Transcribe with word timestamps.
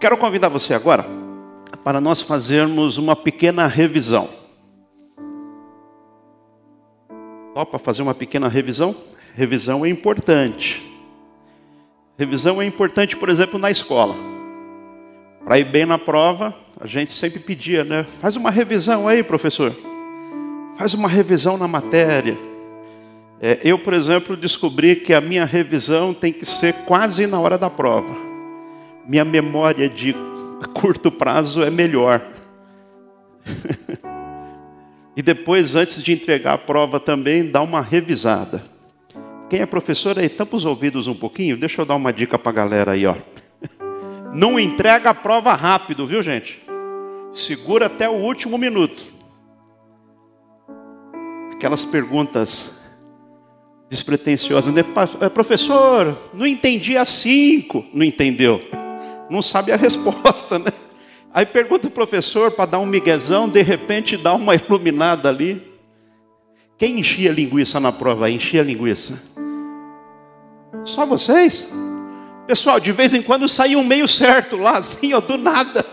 Quero 0.00 0.16
convidar 0.16 0.48
você 0.48 0.74
agora 0.74 1.04
para 1.82 2.00
nós 2.00 2.20
fazermos 2.20 2.98
uma 2.98 3.16
pequena 3.16 3.66
revisão. 3.66 4.28
Topa 7.52 7.80
fazer 7.80 8.02
uma 8.02 8.14
pequena 8.14 8.46
revisão? 8.46 8.94
Revisão 9.34 9.84
é 9.84 9.88
importante. 9.88 10.86
Revisão 12.16 12.62
é 12.62 12.66
importante, 12.66 13.16
por 13.16 13.28
exemplo, 13.28 13.58
na 13.58 13.72
escola. 13.72 14.14
Para 15.44 15.58
ir 15.58 15.64
bem 15.64 15.84
na 15.84 15.98
prova, 15.98 16.54
a 16.80 16.86
gente 16.86 17.12
sempre 17.12 17.40
pedia, 17.40 17.82
né? 17.82 18.06
Faz 18.20 18.36
uma 18.36 18.52
revisão 18.52 19.08
aí, 19.08 19.24
professor. 19.24 19.74
Faz 20.76 20.94
uma 20.94 21.08
revisão 21.08 21.56
na 21.56 21.66
matéria. 21.66 22.36
É, 23.40 23.58
eu, 23.64 23.76
por 23.76 23.94
exemplo, 23.94 24.36
descobri 24.36 24.94
que 24.94 25.12
a 25.12 25.20
minha 25.20 25.44
revisão 25.44 26.14
tem 26.14 26.32
que 26.32 26.46
ser 26.46 26.72
quase 26.84 27.26
na 27.26 27.40
hora 27.40 27.58
da 27.58 27.68
prova. 27.68 28.27
Minha 29.08 29.24
memória 29.24 29.88
de 29.88 30.14
curto 30.74 31.10
prazo 31.10 31.62
é 31.62 31.70
melhor. 31.70 32.20
e 35.16 35.22
depois, 35.22 35.74
antes 35.74 36.02
de 36.02 36.12
entregar 36.12 36.52
a 36.52 36.58
prova 36.58 37.00
também, 37.00 37.50
dá 37.50 37.62
uma 37.62 37.80
revisada. 37.80 38.62
Quem 39.48 39.60
é 39.60 39.66
professor 39.66 40.18
aí, 40.18 40.28
tampa 40.28 40.56
os 40.56 40.66
ouvidos 40.66 41.06
um 41.06 41.14
pouquinho. 41.14 41.56
Deixa 41.56 41.80
eu 41.80 41.86
dar 41.86 41.94
uma 41.94 42.12
dica 42.12 42.38
para 42.38 42.50
a 42.50 42.54
galera 42.54 42.92
aí, 42.92 43.06
ó. 43.06 43.14
Não 44.34 44.60
entrega 44.60 45.08
a 45.08 45.14
prova 45.14 45.54
rápido, 45.54 46.06
viu, 46.06 46.22
gente? 46.22 46.62
Segura 47.32 47.86
até 47.86 48.10
o 48.10 48.12
último 48.12 48.58
minuto. 48.58 49.02
Aquelas 51.50 51.82
perguntas 51.82 52.78
despretensiosas. 53.88 54.74
Né? 54.74 54.84
É, 55.20 55.28
professor, 55.30 56.16
não 56.34 56.46
entendi 56.46 56.96
a 56.96 57.04
cinco. 57.04 57.84
Não 57.92 58.04
entendeu. 58.04 58.62
Não 59.30 59.42
sabe 59.42 59.72
a 59.72 59.76
resposta, 59.76 60.58
né? 60.58 60.72
Aí 61.32 61.44
pergunta 61.44 61.88
o 61.88 61.90
professor 61.90 62.50
para 62.50 62.66
dar 62.66 62.78
um 62.78 62.86
miguezão, 62.86 63.48
de 63.48 63.62
repente 63.62 64.16
dá 64.16 64.34
uma 64.34 64.54
iluminada 64.54 65.28
ali. 65.28 65.62
Quem 66.78 67.00
enchia 67.00 67.30
linguiça 67.30 67.78
na 67.78 67.92
prova? 67.92 68.30
Enchia 68.30 68.62
linguiça. 68.62 69.22
Só 70.84 71.04
vocês? 71.04 71.68
Pessoal, 72.46 72.80
de 72.80 72.92
vez 72.92 73.12
em 73.12 73.20
quando 73.20 73.48
saía 73.48 73.78
um 73.78 73.84
meio 73.84 74.08
certo 74.08 74.56
lá, 74.56 74.72
assim, 74.78 75.12
ó, 75.12 75.20
do 75.20 75.36
nada. 75.36 75.84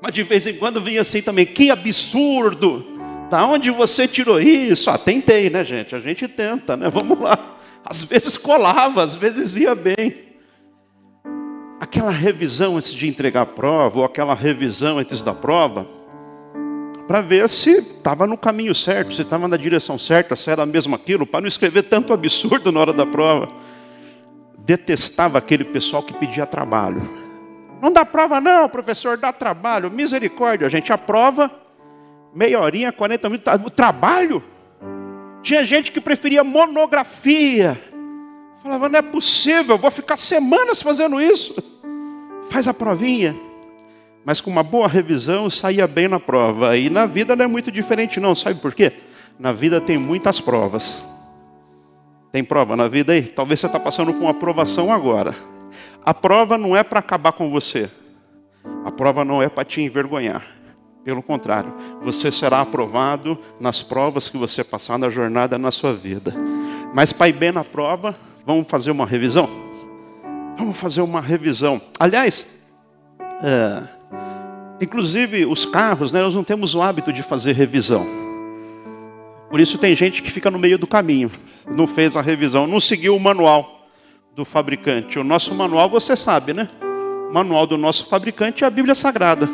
Mas 0.00 0.12
de 0.12 0.24
vez 0.24 0.46
em 0.46 0.54
quando 0.54 0.80
vinha 0.80 1.02
assim 1.02 1.22
também, 1.22 1.46
que 1.46 1.70
absurdo! 1.70 2.84
Da 3.30 3.46
onde 3.46 3.70
você 3.70 4.06
tirou 4.08 4.40
isso? 4.40 4.90
Ah, 4.90 4.98
tentei, 4.98 5.48
né, 5.48 5.64
gente? 5.64 5.94
A 5.94 6.00
gente 6.00 6.28
tenta, 6.28 6.76
né? 6.76 6.90
Vamos 6.90 7.18
lá. 7.18 7.56
Às 7.84 8.02
vezes 8.02 8.36
colava, 8.36 9.02
às 9.02 9.14
vezes 9.14 9.56
ia 9.56 9.74
bem. 9.74 10.31
Aquela 11.92 12.10
revisão 12.10 12.78
antes 12.78 12.94
de 12.94 13.06
entregar 13.06 13.42
a 13.42 13.46
prova, 13.46 13.98
ou 13.98 14.04
aquela 14.06 14.34
revisão 14.34 14.96
antes 14.96 15.20
da 15.20 15.34
prova, 15.34 15.86
para 17.06 17.20
ver 17.20 17.46
se 17.50 17.70
estava 17.80 18.26
no 18.26 18.38
caminho 18.38 18.74
certo, 18.74 19.12
se 19.12 19.20
estava 19.20 19.46
na 19.46 19.58
direção 19.58 19.98
certa, 19.98 20.34
se 20.34 20.50
era 20.50 20.64
mesmo 20.64 20.94
aquilo, 20.94 21.26
para 21.26 21.42
não 21.42 21.48
escrever 21.48 21.82
tanto 21.82 22.14
absurdo 22.14 22.72
na 22.72 22.80
hora 22.80 22.94
da 22.94 23.04
prova. 23.04 23.46
Detestava 24.56 25.36
aquele 25.36 25.64
pessoal 25.64 26.02
que 26.02 26.14
pedia 26.14 26.46
trabalho. 26.46 27.02
Não 27.82 27.92
dá 27.92 28.06
prova, 28.06 28.40
não, 28.40 28.70
professor, 28.70 29.18
dá 29.18 29.30
trabalho. 29.30 29.90
Misericórdia, 29.90 30.68
a 30.68 30.70
gente 30.70 30.90
aprova, 30.94 31.50
meia 32.34 32.58
horinha, 32.58 32.90
40 32.90 33.28
minutos. 33.28 33.44
Tá, 33.44 33.60
o 33.62 33.68
trabalho? 33.68 34.42
Tinha 35.42 35.62
gente 35.62 35.92
que 35.92 36.00
preferia 36.00 36.42
monografia. 36.42 37.78
Falava, 38.62 38.88
não 38.88 38.98
é 38.98 39.02
possível, 39.02 39.76
vou 39.76 39.90
ficar 39.90 40.16
semanas 40.16 40.80
fazendo 40.80 41.20
isso. 41.20 41.71
Faz 42.52 42.68
a 42.68 42.74
provinha. 42.74 43.34
Mas 44.26 44.38
com 44.38 44.50
uma 44.50 44.62
boa 44.62 44.86
revisão 44.86 45.48
saía 45.48 45.86
bem 45.86 46.06
na 46.06 46.20
prova. 46.20 46.76
E 46.76 46.90
na 46.90 47.06
vida 47.06 47.34
não 47.34 47.46
é 47.46 47.48
muito 47.48 47.72
diferente, 47.72 48.20
não. 48.20 48.34
Sabe 48.34 48.60
por 48.60 48.74
quê? 48.74 48.92
Na 49.38 49.52
vida 49.52 49.80
tem 49.80 49.96
muitas 49.96 50.38
provas. 50.38 51.02
Tem 52.30 52.44
prova 52.44 52.76
na 52.76 52.88
vida 52.88 53.14
aí? 53.14 53.22
Talvez 53.22 53.58
você 53.58 53.66
está 53.66 53.80
passando 53.80 54.12
por 54.12 54.20
uma 54.20 54.32
aprovação 54.32 54.92
agora. 54.92 55.34
A 56.04 56.12
prova 56.12 56.58
não 56.58 56.76
é 56.76 56.82
para 56.82 56.98
acabar 56.98 57.32
com 57.32 57.50
você. 57.50 57.90
A 58.84 58.92
prova 58.92 59.24
não 59.24 59.42
é 59.42 59.48
para 59.48 59.64
te 59.64 59.80
envergonhar. 59.80 60.46
Pelo 61.02 61.22
contrário, 61.22 61.72
você 62.02 62.30
será 62.30 62.60
aprovado 62.60 63.38
nas 63.58 63.82
provas 63.82 64.28
que 64.28 64.36
você 64.36 64.62
passar 64.62 64.98
na 64.98 65.08
jornada 65.08 65.56
na 65.56 65.70
sua 65.70 65.94
vida. 65.94 66.34
Mas 66.92 67.14
para 67.14 67.30
ir 67.30 67.32
bem 67.32 67.50
na 67.50 67.64
prova, 67.64 68.14
vamos 68.44 68.68
fazer 68.68 68.90
uma 68.90 69.06
revisão? 69.06 69.71
Vamos 70.62 70.78
fazer 70.78 71.00
uma 71.00 71.20
revisão. 71.20 71.82
Aliás, 71.98 72.46
é, 73.42 73.82
inclusive 74.80 75.44
os 75.44 75.64
carros, 75.64 76.12
né, 76.12 76.22
nós 76.22 76.36
não 76.36 76.44
temos 76.44 76.72
o 76.72 76.80
hábito 76.80 77.12
de 77.12 77.20
fazer 77.20 77.52
revisão. 77.52 78.06
Por 79.50 79.58
isso 79.58 79.76
tem 79.76 79.96
gente 79.96 80.22
que 80.22 80.30
fica 80.30 80.52
no 80.52 80.60
meio 80.60 80.78
do 80.78 80.86
caminho, 80.86 81.32
não 81.66 81.88
fez 81.88 82.16
a 82.16 82.22
revisão, 82.22 82.68
não 82.68 82.80
seguiu 82.80 83.16
o 83.16 83.20
manual 83.20 83.88
do 84.36 84.44
fabricante. 84.44 85.18
O 85.18 85.24
nosso 85.24 85.52
manual, 85.52 85.90
você 85.90 86.14
sabe, 86.14 86.52
né? 86.52 86.68
O 87.28 87.34
manual 87.34 87.66
do 87.66 87.76
nosso 87.76 88.06
fabricante 88.06 88.62
é 88.62 88.66
a 88.68 88.70
Bíblia 88.70 88.94
Sagrada. 88.94 89.48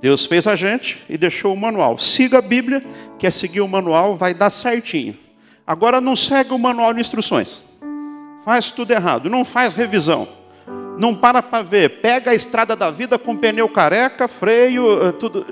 Deus 0.00 0.24
fez 0.24 0.46
a 0.46 0.56
gente 0.56 0.96
e 1.10 1.18
deixou 1.18 1.52
o 1.52 1.60
manual. 1.60 1.98
Siga 1.98 2.38
a 2.38 2.42
Bíblia, 2.42 2.82
quer 3.18 3.30
seguir 3.30 3.60
o 3.60 3.68
manual, 3.68 4.16
vai 4.16 4.32
dar 4.32 4.48
certinho. 4.48 5.14
Agora 5.66 6.00
não 6.00 6.16
segue 6.16 6.54
o 6.54 6.58
manual 6.58 6.94
de 6.94 7.02
instruções. 7.02 7.65
Faz 8.46 8.70
tudo 8.70 8.92
errado, 8.92 9.28
não 9.28 9.44
faz 9.44 9.74
revisão. 9.74 10.28
Não 10.96 11.16
para 11.16 11.42
para 11.42 11.64
ver, 11.64 12.00
pega 12.00 12.30
a 12.30 12.34
estrada 12.34 12.76
da 12.76 12.92
vida 12.92 13.18
com 13.18 13.36
pneu 13.36 13.68
careca, 13.68 14.28
freio, 14.28 15.08
eh, 15.08 15.10
tudo. 15.10 15.44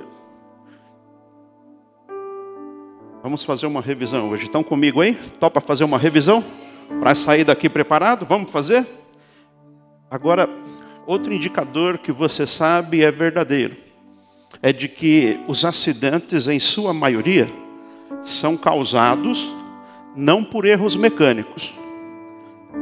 Vamos 3.21 3.43
fazer 3.43 3.67
uma 3.67 3.81
revisão 3.81 4.31
hoje. 4.31 4.45
Estão 4.45 4.63
comigo 4.63 5.01
aí? 5.01 5.17
Topa 5.41 5.61
fazer 5.61 5.83
uma 5.83 5.99
revisão? 5.99 6.45
Para 7.01 7.17
sair 7.17 7.43
daqui 7.43 7.69
preparado? 7.69 8.25
Vamos 8.25 8.53
fazer? 8.53 8.87
Agora, 10.09 10.49
outro 11.05 11.33
indicador 11.35 11.99
que 11.99 12.13
você 12.13 12.47
sabe 12.47 13.03
é 13.03 13.11
verdadeiro 13.11 13.77
é 14.63 14.73
de 14.73 14.87
que 14.87 15.41
os 15.49 15.65
acidentes, 15.65 16.47
em 16.47 16.61
sua 16.61 16.95
maioria, 16.95 17.49
são 18.23 18.57
causados 18.57 19.53
não 20.15 20.45
por 20.45 20.65
erros 20.65 20.95
mecânicos, 20.95 21.75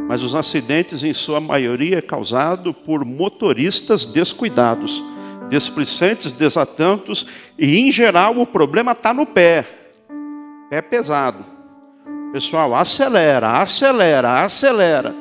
mas 0.08 0.22
os 0.22 0.34
acidentes, 0.34 1.04
em 1.04 1.12
sua 1.12 1.40
maioria, 1.40 1.98
é 1.98 2.02
causado 2.02 2.74
por 2.74 3.04
motoristas 3.04 4.04
descuidados, 4.04 5.02
displicentes, 5.48 6.32
desatentos, 6.32 7.26
e 7.58 7.78
em 7.78 7.92
geral 7.92 8.38
o 8.38 8.46
problema 8.46 8.92
está 8.92 9.14
no 9.14 9.26
pé, 9.26 9.66
pé 10.68 10.82
pesado. 10.82 11.44
Pessoal, 12.32 12.74
acelera, 12.74 13.50
acelera, 13.50 14.42
acelera. 14.42 15.14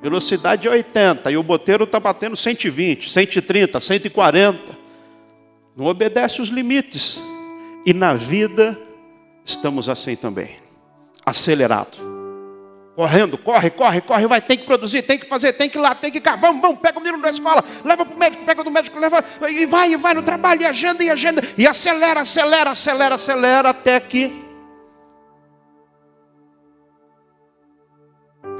Velocidade 0.00 0.66
é 0.66 0.70
80 0.70 1.30
e 1.30 1.36
o 1.36 1.42
boteiro 1.42 1.84
está 1.84 1.98
batendo 1.98 2.36
120, 2.36 3.10
130, 3.10 3.80
140. 3.80 4.58
Não 5.76 5.86
obedece 5.86 6.40
os 6.40 6.48
limites. 6.48 7.20
E 7.84 7.92
na 7.92 8.14
vida 8.14 8.78
estamos 9.44 9.88
assim 9.88 10.16
também. 10.16 10.56
Acelerado. 11.24 12.07
Correndo, 12.98 13.38
corre, 13.38 13.70
corre, 13.70 14.00
corre, 14.00 14.26
vai, 14.26 14.40
tem 14.40 14.58
que 14.58 14.64
produzir, 14.64 15.02
tem 15.02 15.16
que 15.16 15.26
fazer, 15.26 15.52
tem 15.52 15.70
que 15.70 15.78
ir 15.78 15.80
lá, 15.80 15.94
tem 15.94 16.10
que 16.10 16.20
cá. 16.20 16.34
Vamos, 16.34 16.60
vamos, 16.60 16.80
pega 16.80 16.98
o 16.98 17.00
menino 17.00 17.22
da 17.22 17.30
escola, 17.30 17.62
leva 17.84 18.04
para 18.04 18.12
o 18.12 18.18
médico, 18.18 18.44
pega 18.44 18.64
do 18.64 18.72
médico, 18.72 18.98
leva, 18.98 19.24
e 19.48 19.66
vai, 19.66 19.92
e 19.92 19.96
vai 19.96 20.14
no 20.14 20.22
trabalho, 20.24 20.62
e 20.62 20.66
agenda, 20.66 21.04
e 21.04 21.08
agenda, 21.08 21.40
e 21.56 21.64
acelera, 21.64 22.22
acelera, 22.22 22.70
acelera, 22.70 23.14
acelera, 23.14 23.70
até 23.70 24.00
que 24.00 24.44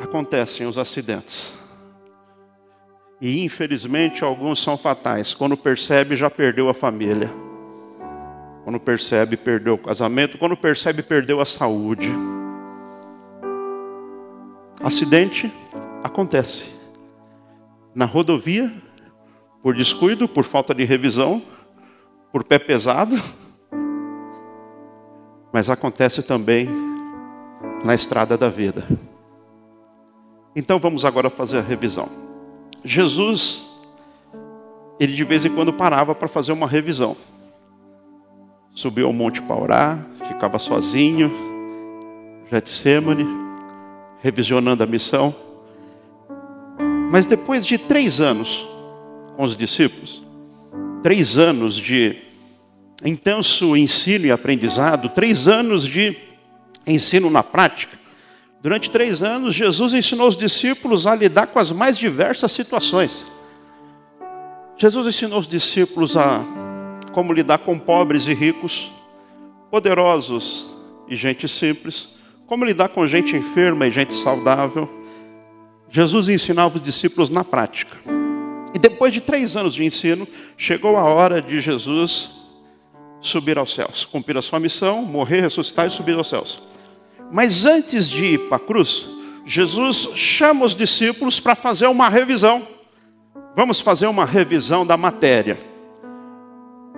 acontecem 0.00 0.68
os 0.68 0.78
acidentes. 0.78 1.54
E 3.20 3.42
infelizmente 3.42 4.22
alguns 4.22 4.62
são 4.62 4.78
fatais. 4.78 5.34
Quando 5.34 5.56
percebe, 5.56 6.14
já 6.14 6.30
perdeu 6.30 6.68
a 6.68 6.74
família. 6.74 7.28
Quando 8.62 8.78
percebe, 8.78 9.36
perdeu 9.36 9.74
o 9.74 9.78
casamento. 9.78 10.38
Quando 10.38 10.56
percebe, 10.56 11.02
perdeu 11.02 11.40
a 11.40 11.44
saúde. 11.44 12.08
Acidente 14.82 15.52
acontece. 16.02 16.76
Na 17.94 18.04
rodovia, 18.04 18.72
por 19.62 19.74
descuido, 19.74 20.28
por 20.28 20.44
falta 20.44 20.74
de 20.74 20.84
revisão, 20.84 21.42
por 22.32 22.44
pé 22.44 22.58
pesado. 22.58 23.16
Mas 25.52 25.68
acontece 25.68 26.22
também 26.22 26.68
na 27.84 27.94
estrada 27.94 28.36
da 28.36 28.48
vida. 28.48 28.86
Então 30.54 30.78
vamos 30.78 31.04
agora 31.04 31.28
fazer 31.28 31.58
a 31.58 31.62
revisão. 31.62 32.08
Jesus, 32.84 33.68
ele 35.00 35.12
de 35.12 35.24
vez 35.24 35.44
em 35.44 35.54
quando 35.54 35.72
parava 35.72 36.14
para 36.14 36.28
fazer 36.28 36.52
uma 36.52 36.66
revisão. 36.66 37.16
Subiu 38.72 39.06
ao 39.06 39.12
monte 39.12 39.42
para 39.42 39.60
orar, 39.60 40.06
ficava 40.24 40.58
sozinho, 40.58 41.32
Getsemane, 42.48 43.47
revisionando 44.22 44.82
a 44.82 44.86
missão. 44.86 45.34
Mas 47.10 47.26
depois 47.26 47.64
de 47.64 47.78
três 47.78 48.20
anos, 48.20 48.66
com 49.38 49.44
os 49.44 49.56
discípulos. 49.56 50.20
Três 51.00 51.38
anos 51.38 51.76
de 51.76 52.16
intenso 53.04 53.76
ensino 53.76 54.26
e 54.26 54.32
aprendizado, 54.32 55.08
três 55.10 55.46
anos 55.46 55.86
de 55.86 56.16
ensino 56.84 57.30
na 57.30 57.44
prática. 57.44 57.96
Durante 58.60 58.90
três 58.90 59.22
anos, 59.22 59.54
Jesus 59.54 59.92
ensinou 59.92 60.26
os 60.26 60.36
discípulos 60.36 61.06
a 61.06 61.14
lidar 61.14 61.46
com 61.46 61.60
as 61.60 61.70
mais 61.70 61.96
diversas 61.96 62.50
situações. 62.50 63.24
Jesus 64.76 65.06
ensinou 65.06 65.38
os 65.38 65.46
discípulos 65.46 66.16
a 66.16 66.44
como 67.12 67.32
lidar 67.32 67.58
com 67.58 67.78
pobres 67.78 68.26
e 68.26 68.34
ricos, 68.34 68.90
poderosos 69.70 70.76
e 71.08 71.14
gente 71.14 71.46
simples, 71.46 72.17
como 72.48 72.64
lidar 72.64 72.88
com 72.88 73.06
gente 73.06 73.36
enferma 73.36 73.86
e 73.86 73.90
gente 73.90 74.14
saudável. 74.14 74.88
Jesus 75.90 76.30
ensinava 76.30 76.78
os 76.78 76.82
discípulos 76.82 77.28
na 77.28 77.44
prática. 77.44 77.96
E 78.74 78.78
depois 78.78 79.12
de 79.12 79.20
três 79.20 79.54
anos 79.54 79.74
de 79.74 79.84
ensino, 79.84 80.26
chegou 80.56 80.96
a 80.96 81.04
hora 81.04 81.42
de 81.42 81.60
Jesus 81.60 82.30
subir 83.20 83.58
aos 83.58 83.74
céus, 83.74 84.06
cumprir 84.06 84.36
a 84.38 84.42
sua 84.42 84.58
missão, 84.58 85.02
morrer, 85.02 85.42
ressuscitar 85.42 85.86
e 85.86 85.90
subir 85.90 86.16
aos 86.16 86.28
céus. 86.28 86.62
Mas 87.30 87.66
antes 87.66 88.08
de 88.08 88.24
ir 88.24 88.38
para 88.48 88.56
a 88.56 88.60
cruz, 88.60 89.06
Jesus 89.44 90.12
chama 90.14 90.64
os 90.64 90.74
discípulos 90.74 91.38
para 91.38 91.54
fazer 91.54 91.86
uma 91.86 92.08
revisão. 92.08 92.66
Vamos 93.54 93.78
fazer 93.78 94.06
uma 94.06 94.24
revisão 94.24 94.86
da 94.86 94.96
matéria. 94.96 95.58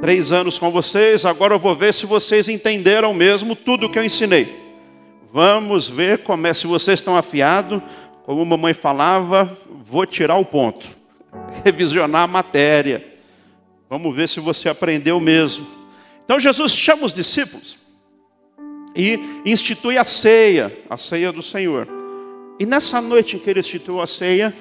Três 0.01 0.31
anos 0.31 0.59
com 0.59 0.71
vocês, 0.71 1.25
agora 1.25 1.55
eu 1.55 1.59
vou 1.59 1.75
ver 1.75 1.93
se 1.93 2.07
vocês 2.07 2.49
entenderam 2.49 3.13
mesmo 3.13 3.57
tudo 3.57 3.87
o 3.87 3.91
que 3.91 3.99
eu 3.99 4.05
ensinei. 4.05 4.60
Vamos 5.33 5.89
ver 5.89 6.19
como 6.19 6.47
é, 6.47 6.55
se 6.55 6.67
vocês 6.67 6.99
estão 6.99 7.17
afiados, 7.17 7.81
como 8.25 8.43
a 8.43 8.45
mamãe 8.45 8.75
falava, 8.75 9.57
vou 9.87 10.05
tirar 10.05 10.37
o 10.37 10.45
ponto, 10.45 10.87
revisionar 11.65 12.23
a 12.23 12.27
matéria. 12.27 13.05
Vamos 13.89 14.15
ver 14.15 14.29
se 14.29 14.41
você 14.41 14.69
aprendeu 14.69 15.21
mesmo. 15.21 15.67
Então 16.25 16.39
Jesus 16.39 16.73
chama 16.73 17.05
os 17.05 17.15
discípulos 17.15 17.79
e 18.95 19.19
institui 19.45 19.97
a 19.97 20.05
ceia, 20.05 20.77
a 20.89 20.97
ceia 20.97 21.33
do 21.33 21.43
Senhor. 21.43 21.89
E 22.59 22.67
nessa 22.67 23.01
noite 23.01 23.37
em 23.37 23.39
que 23.39 23.49
ele 23.49 23.61
instituiu 23.61 24.01
a 24.01 24.07
ceia, 24.07 24.55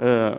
é, 0.00 0.38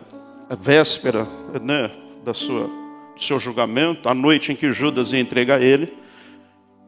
a 0.50 0.54
véspera 0.54 1.26
né, 1.62 1.90
da 2.24 2.34
sua, 2.34 2.68
do 3.14 3.22
seu 3.22 3.38
julgamento, 3.38 4.08
a 4.08 4.14
noite 4.14 4.52
em 4.52 4.56
que 4.56 4.72
Judas 4.72 5.12
ia 5.12 5.20
entregar 5.20 5.62
ele, 5.62 5.92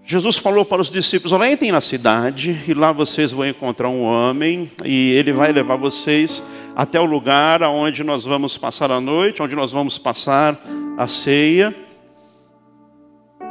Jesus 0.05 0.37
falou 0.37 0.65
para 0.65 0.83
os 0.83 0.91
discípulos: 0.91 1.33
Olha, 1.33 1.53
entrem 1.53 1.73
na 1.73 1.81
cidade 1.81 2.63
e 2.67 2.75
lá 2.75 2.93
vocês 2.93 3.33
vão 3.33 3.47
encontrar 3.47 3.89
um 3.89 4.03
homem 4.03 4.71
e 4.85 5.13
ele 5.13 5.33
vai 5.33 5.53
levar 5.53 5.77
vocês 5.77 6.43
até 6.75 6.99
o 6.99 7.05
lugar 7.05 7.63
onde 7.63 8.03
nós 8.03 8.25
vamos 8.25 8.57
passar 8.57 8.91
a 8.91 9.01
noite, 9.01 9.43
onde 9.43 9.55
nós 9.55 9.73
vamos 9.73 9.99
passar 9.99 10.59
a 10.97 11.07
ceia. 11.07 11.75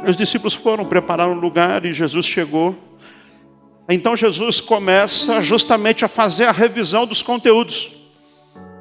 Os 0.06 0.16
discípulos 0.16 0.54
foram 0.54 0.84
preparar 0.84 1.28
um 1.28 1.38
lugar 1.38 1.84
e 1.84 1.92
Jesus 1.92 2.26
chegou. 2.26 2.74
Então 3.88 4.16
Jesus 4.16 4.60
começa 4.60 5.42
justamente 5.42 6.04
a 6.04 6.08
fazer 6.08 6.44
a 6.44 6.52
revisão 6.52 7.06
dos 7.06 7.22
conteúdos. 7.22 7.92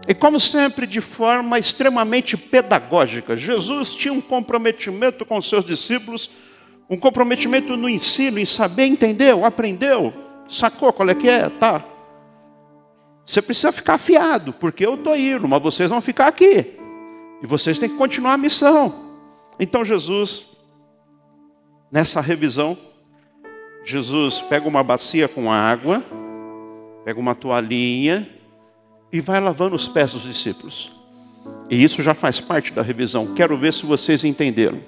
E 0.07 0.13
como 0.13 0.39
sempre, 0.39 0.87
de 0.87 1.01
forma 1.01 1.59
extremamente 1.59 2.35
pedagógica, 2.35 3.35
Jesus 3.35 3.93
tinha 3.93 4.13
um 4.13 4.21
comprometimento 4.21 5.25
com 5.25 5.41
seus 5.41 5.65
discípulos, 5.65 6.31
um 6.89 6.97
comprometimento 6.97 7.77
no 7.77 7.87
ensino, 7.87 8.39
em 8.39 8.45
saber, 8.45 8.85
entendeu, 8.85 9.45
aprendeu, 9.45 10.13
sacou 10.47 10.91
qual 10.91 11.09
é 11.09 11.15
que 11.15 11.29
é, 11.29 11.49
tá? 11.49 11.83
Você 13.25 13.41
precisa 13.41 13.71
ficar 13.71 13.95
afiado, 13.95 14.53
porque 14.53 14.85
eu 14.85 14.95
estou 14.95 15.15
indo, 15.15 15.47
mas 15.47 15.61
vocês 15.61 15.89
vão 15.89 16.01
ficar 16.01 16.27
aqui. 16.27 16.65
E 17.43 17.47
vocês 17.47 17.77
têm 17.77 17.89
que 17.89 17.95
continuar 17.95 18.33
a 18.33 18.37
missão. 18.37 19.07
Então 19.59 19.85
Jesus 19.85 20.49
Nessa 21.91 22.21
revisão, 22.21 22.77
Jesus 23.83 24.39
pega 24.41 24.67
uma 24.67 24.83
bacia 24.83 25.27
com 25.27 25.51
água, 25.51 26.03
pega 27.03 27.19
uma 27.19 27.33
toalhinha 27.33 28.29
e 29.11 29.19
vai 29.19 29.39
lavando 29.39 29.75
os 29.75 29.87
pés 29.87 30.11
dos 30.11 30.21
discípulos. 30.21 30.91
E 31.67 31.83
isso 31.83 32.03
já 32.03 32.13
faz 32.13 32.39
parte 32.39 32.71
da 32.71 32.83
revisão. 32.83 33.33
Quero 33.33 33.57
ver 33.57 33.73
se 33.73 33.87
vocês 33.87 34.23
entenderam. 34.23 34.79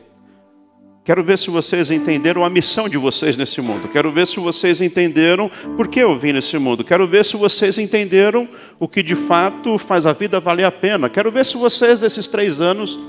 Quero 1.03 1.23
ver 1.23 1.39
se 1.39 1.49
vocês 1.49 1.89
entenderam 1.89 2.45
a 2.45 2.49
missão 2.49 2.87
de 2.87 2.95
vocês 2.95 3.35
nesse 3.35 3.59
mundo. 3.59 3.87
Quero 3.87 4.11
ver 4.11 4.27
se 4.27 4.39
vocês 4.39 4.81
entenderam 4.81 5.49
por 5.75 5.87
que 5.87 5.99
eu 5.99 6.17
vim 6.17 6.31
nesse 6.31 6.59
mundo. 6.59 6.83
Quero 6.83 7.07
ver 7.07 7.25
se 7.25 7.35
vocês 7.35 7.79
entenderam 7.79 8.47
o 8.79 8.87
que 8.87 9.01
de 9.01 9.15
fato 9.15 9.79
faz 9.79 10.05
a 10.05 10.13
vida 10.13 10.39
valer 10.39 10.65
a 10.65 10.71
pena. 10.71 11.09
Quero 11.09 11.31
ver 11.31 11.43
se 11.43 11.57
vocês, 11.57 12.01
nesses 12.01 12.27
três 12.27 12.61
anos, 12.61 12.99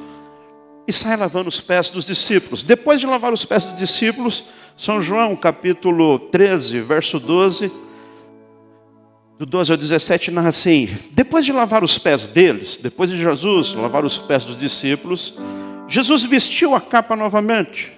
e 0.89 0.93
sai 0.93 1.19
lavando 1.19 1.51
os 1.51 1.61
pés 1.61 1.91
dos 1.91 2.07
discípulos. 2.07 2.63
Depois 2.63 2.99
de 2.99 3.07
lavar 3.07 3.31
os 3.31 3.45
pés 3.45 3.67
dos 3.67 3.77
discípulos, 3.77 4.45
São 4.75 5.03
João, 5.03 5.37
capítulo 5.37 6.19
13, 6.19 6.81
verso 6.81 7.21
12, 7.21 7.71
do 9.39 9.45
12 9.45 9.71
ao 9.71 9.77
17, 9.77 10.31
narra 10.31 10.49
assim: 10.49 10.89
Depois 11.11 11.45
de 11.45 11.53
lavar 11.53 11.85
os 11.85 11.99
pés 11.99 12.27
deles, 12.27 12.79
depois 12.83 13.11
de 13.11 13.19
Jesus 13.19 13.75
lavar 13.75 14.03
os 14.03 14.17
pés 14.17 14.47
dos 14.47 14.59
discípulos, 14.59 15.39
Jesus 15.93 16.25
vestiu 16.25 16.75
a 16.75 16.81
capa 16.81 17.15
novamente, 17.15 17.93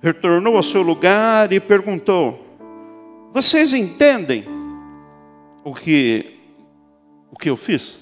retornou 0.00 0.56
ao 0.56 0.62
seu 0.62 0.80
lugar 0.80 1.52
e 1.52 1.58
perguntou: 1.58 2.56
Vocês 3.34 3.72
entendem 3.72 4.44
o 5.64 5.74
que, 5.74 6.38
o 7.28 7.36
que 7.36 7.50
eu 7.50 7.56
fiz? 7.56 7.98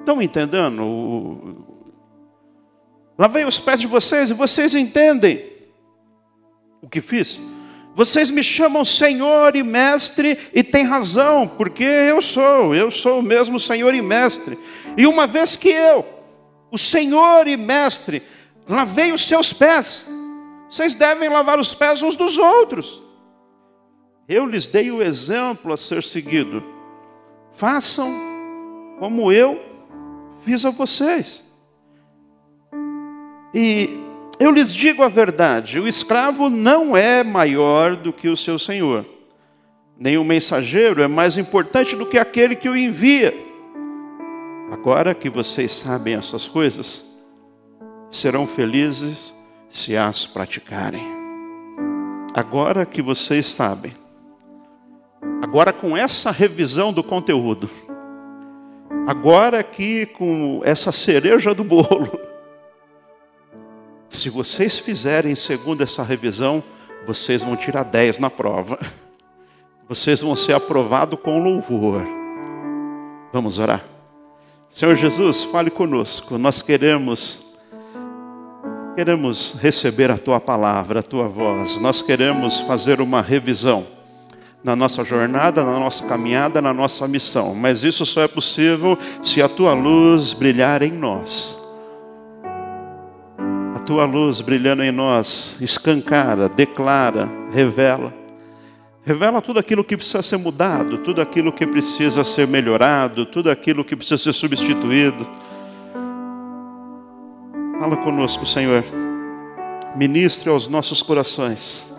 Estão 0.00 0.20
entendendo 0.20 1.64
Lavei 3.18 3.46
os 3.46 3.58
pés 3.58 3.80
de 3.80 3.86
vocês 3.86 4.28
e 4.28 4.34
vocês 4.34 4.74
entendem 4.74 5.42
o 6.82 6.88
que 6.90 7.00
fiz. 7.00 7.40
Vocês 7.94 8.28
me 8.28 8.44
chamam 8.44 8.84
Senhor 8.84 9.56
e 9.56 9.62
Mestre 9.62 10.38
e 10.52 10.62
tem 10.62 10.84
razão, 10.84 11.48
porque 11.48 11.84
eu 11.84 12.20
sou, 12.20 12.74
eu 12.74 12.90
sou 12.90 13.20
o 13.20 13.22
mesmo 13.22 13.58
Senhor 13.58 13.94
e 13.94 14.02
Mestre. 14.02 14.58
E 14.94 15.06
uma 15.06 15.26
vez 15.26 15.56
que 15.56 15.70
eu, 15.70 16.06
o 16.70 16.76
Senhor 16.76 17.48
e 17.48 17.56
Mestre, 17.56 18.22
lavei 18.68 19.12
os 19.12 19.26
seus 19.26 19.52
pés, 19.52 20.08
vocês 20.68 20.94
devem 20.94 21.28
lavar 21.28 21.58
os 21.58 21.72
pés 21.74 22.02
uns 22.02 22.14
dos 22.14 22.36
outros. 22.36 23.02
Eu 24.28 24.44
lhes 24.44 24.66
dei 24.66 24.90
o 24.90 25.02
exemplo 25.02 25.72
a 25.72 25.76
ser 25.76 26.02
seguido. 26.02 26.62
Façam 27.54 28.12
como 28.98 29.32
eu 29.32 29.58
fiz 30.44 30.64
a 30.64 30.70
vocês. 30.70 31.44
E 33.54 33.88
eu 34.38 34.50
lhes 34.50 34.72
digo 34.72 35.02
a 35.02 35.08
verdade: 35.08 35.80
o 35.80 35.88
escravo 35.88 36.50
não 36.50 36.94
é 36.94 37.24
maior 37.24 37.96
do 37.96 38.12
que 38.12 38.28
o 38.28 38.36
seu 38.36 38.58
senhor, 38.58 39.06
nem 39.98 40.18
o 40.18 40.24
mensageiro 40.24 41.02
é 41.02 41.08
mais 41.08 41.38
importante 41.38 41.96
do 41.96 42.04
que 42.04 42.18
aquele 42.18 42.54
que 42.54 42.68
o 42.68 42.76
envia. 42.76 43.34
Agora 44.70 45.14
que 45.14 45.30
vocês 45.30 45.72
sabem 45.72 46.14
essas 46.14 46.46
coisas, 46.46 47.07
serão 48.10 48.46
felizes 48.46 49.34
se 49.70 49.96
as 49.96 50.26
praticarem. 50.26 51.06
Agora 52.34 52.86
que 52.86 53.02
vocês 53.02 53.46
sabem, 53.46 53.92
agora 55.42 55.72
com 55.72 55.96
essa 55.96 56.30
revisão 56.30 56.92
do 56.92 57.02
conteúdo, 57.02 57.68
agora 59.06 59.60
aqui 59.60 60.06
com 60.06 60.60
essa 60.64 60.92
cereja 60.92 61.54
do 61.54 61.64
bolo, 61.64 62.28
se 64.08 64.30
vocês 64.30 64.78
fizerem 64.78 65.34
segundo 65.34 65.82
essa 65.82 66.02
revisão, 66.02 66.62
vocês 67.06 67.42
vão 67.42 67.56
tirar 67.56 67.84
10 67.84 68.18
na 68.18 68.30
prova. 68.30 68.78
Vocês 69.88 70.20
vão 70.20 70.36
ser 70.36 70.52
aprovados 70.52 71.18
com 71.20 71.42
louvor. 71.42 72.06
Vamos 73.32 73.58
orar. 73.58 73.84
Senhor 74.68 74.94
Jesus, 74.96 75.42
fale 75.44 75.70
conosco. 75.70 76.36
Nós 76.36 76.60
queremos 76.60 77.47
queremos 78.98 79.56
receber 79.60 80.10
a 80.10 80.18
tua 80.18 80.40
palavra, 80.40 80.98
a 80.98 81.02
tua 81.02 81.28
voz. 81.28 81.80
Nós 81.80 82.02
queremos 82.02 82.58
fazer 82.62 83.00
uma 83.00 83.22
revisão 83.22 83.86
na 84.64 84.74
nossa 84.74 85.04
jornada, 85.04 85.62
na 85.62 85.78
nossa 85.78 86.04
caminhada, 86.04 86.60
na 86.60 86.74
nossa 86.74 87.06
missão. 87.06 87.54
Mas 87.54 87.84
isso 87.84 88.04
só 88.04 88.22
é 88.22 88.28
possível 88.28 88.98
se 89.22 89.40
a 89.40 89.48
tua 89.48 89.72
luz 89.72 90.32
brilhar 90.32 90.82
em 90.82 90.90
nós 90.90 91.58
tua 93.88 94.04
luz 94.04 94.42
brilhando 94.42 94.82
em 94.82 94.92
nós, 94.92 95.56
escancara, 95.62 96.46
declara, 96.46 97.26
revela. 97.50 98.12
Revela 99.02 99.40
tudo 99.40 99.58
aquilo 99.58 99.82
que 99.82 99.96
precisa 99.96 100.22
ser 100.22 100.36
mudado, 100.36 100.98
tudo 100.98 101.22
aquilo 101.22 101.50
que 101.50 101.66
precisa 101.66 102.22
ser 102.22 102.46
melhorado, 102.46 103.24
tudo 103.24 103.50
aquilo 103.50 103.82
que 103.82 103.96
precisa 103.96 104.18
ser 104.22 104.34
substituído. 104.34 105.26
Fala 107.78 107.96
conosco, 107.96 108.44
Senhor. 108.44 108.82
Ministre 109.94 110.50
aos 110.50 110.66
nossos 110.66 111.00
corações. 111.00 111.94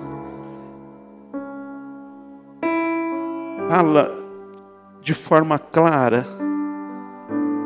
Fala 3.70 4.12
de 5.02 5.14
forma 5.14 5.58
clara, 5.58 6.26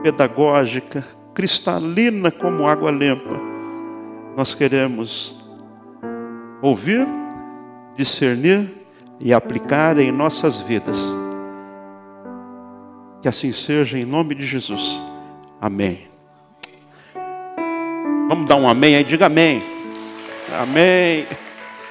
pedagógica, 0.04 1.04
cristalina 1.34 2.30
como 2.30 2.68
água 2.68 2.92
limpa. 2.92 3.40
Nós 4.38 4.54
queremos 4.54 5.44
ouvir, 6.62 7.08
discernir 7.96 8.72
e 9.20 9.34
aplicar 9.34 9.98
em 9.98 10.12
nossas 10.12 10.62
vidas. 10.62 11.00
Que 13.24 13.28
assim 13.28 13.52
seja 13.52 13.98
em 13.98 14.06
nome 14.06 14.36
de 14.36 14.46
Jesus. 14.46 15.02
Amém. 15.60 16.13
Vamos 18.28 18.48
dar 18.48 18.56
um 18.56 18.68
amém 18.68 18.96
aí, 18.96 19.04
diga 19.04 19.26
amém. 19.26 19.62
Amém. 20.52 21.26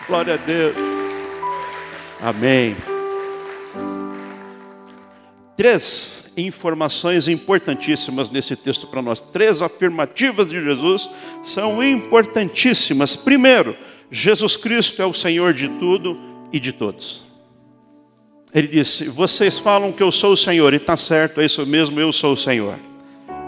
Glória 0.07 0.35
a 0.35 0.37
Deus. 0.37 0.77
Amém. 2.21 2.77
Três 5.57 6.33
informações 6.37 7.29
importantíssimas 7.29 8.31
nesse 8.31 8.57
texto 8.57 8.87
para 8.87 9.03
nós. 9.03 9.21
Três 9.21 9.61
afirmativas 9.61 10.49
de 10.49 10.63
Jesus 10.63 11.11
são 11.43 11.83
importantíssimas. 11.83 13.15
Primeiro, 13.15 13.77
Jesus 14.11 14.57
Cristo 14.57 15.03
é 15.03 15.07
o 15.07 15.15
Senhor 15.15 15.53
de 15.53 15.69
tudo 15.69 16.19
e 16.53 16.59
de 16.59 16.73
todos. 16.73 17.25
Ele 18.55 18.69
disse: 18.69 19.09
Vocês 19.09 19.59
falam 19.59 19.93
que 19.93 20.03
eu 20.03 20.13
sou 20.13 20.33
o 20.33 20.37
Senhor, 20.37 20.73
e 20.73 20.77
está 20.77 20.97
certo, 20.97 21.41
é 21.41 21.45
isso 21.45 21.65
mesmo, 21.67 22.01
eu 22.01 22.13
sou 22.13 22.35
o 22.35 22.37
Senhor. 22.37 22.79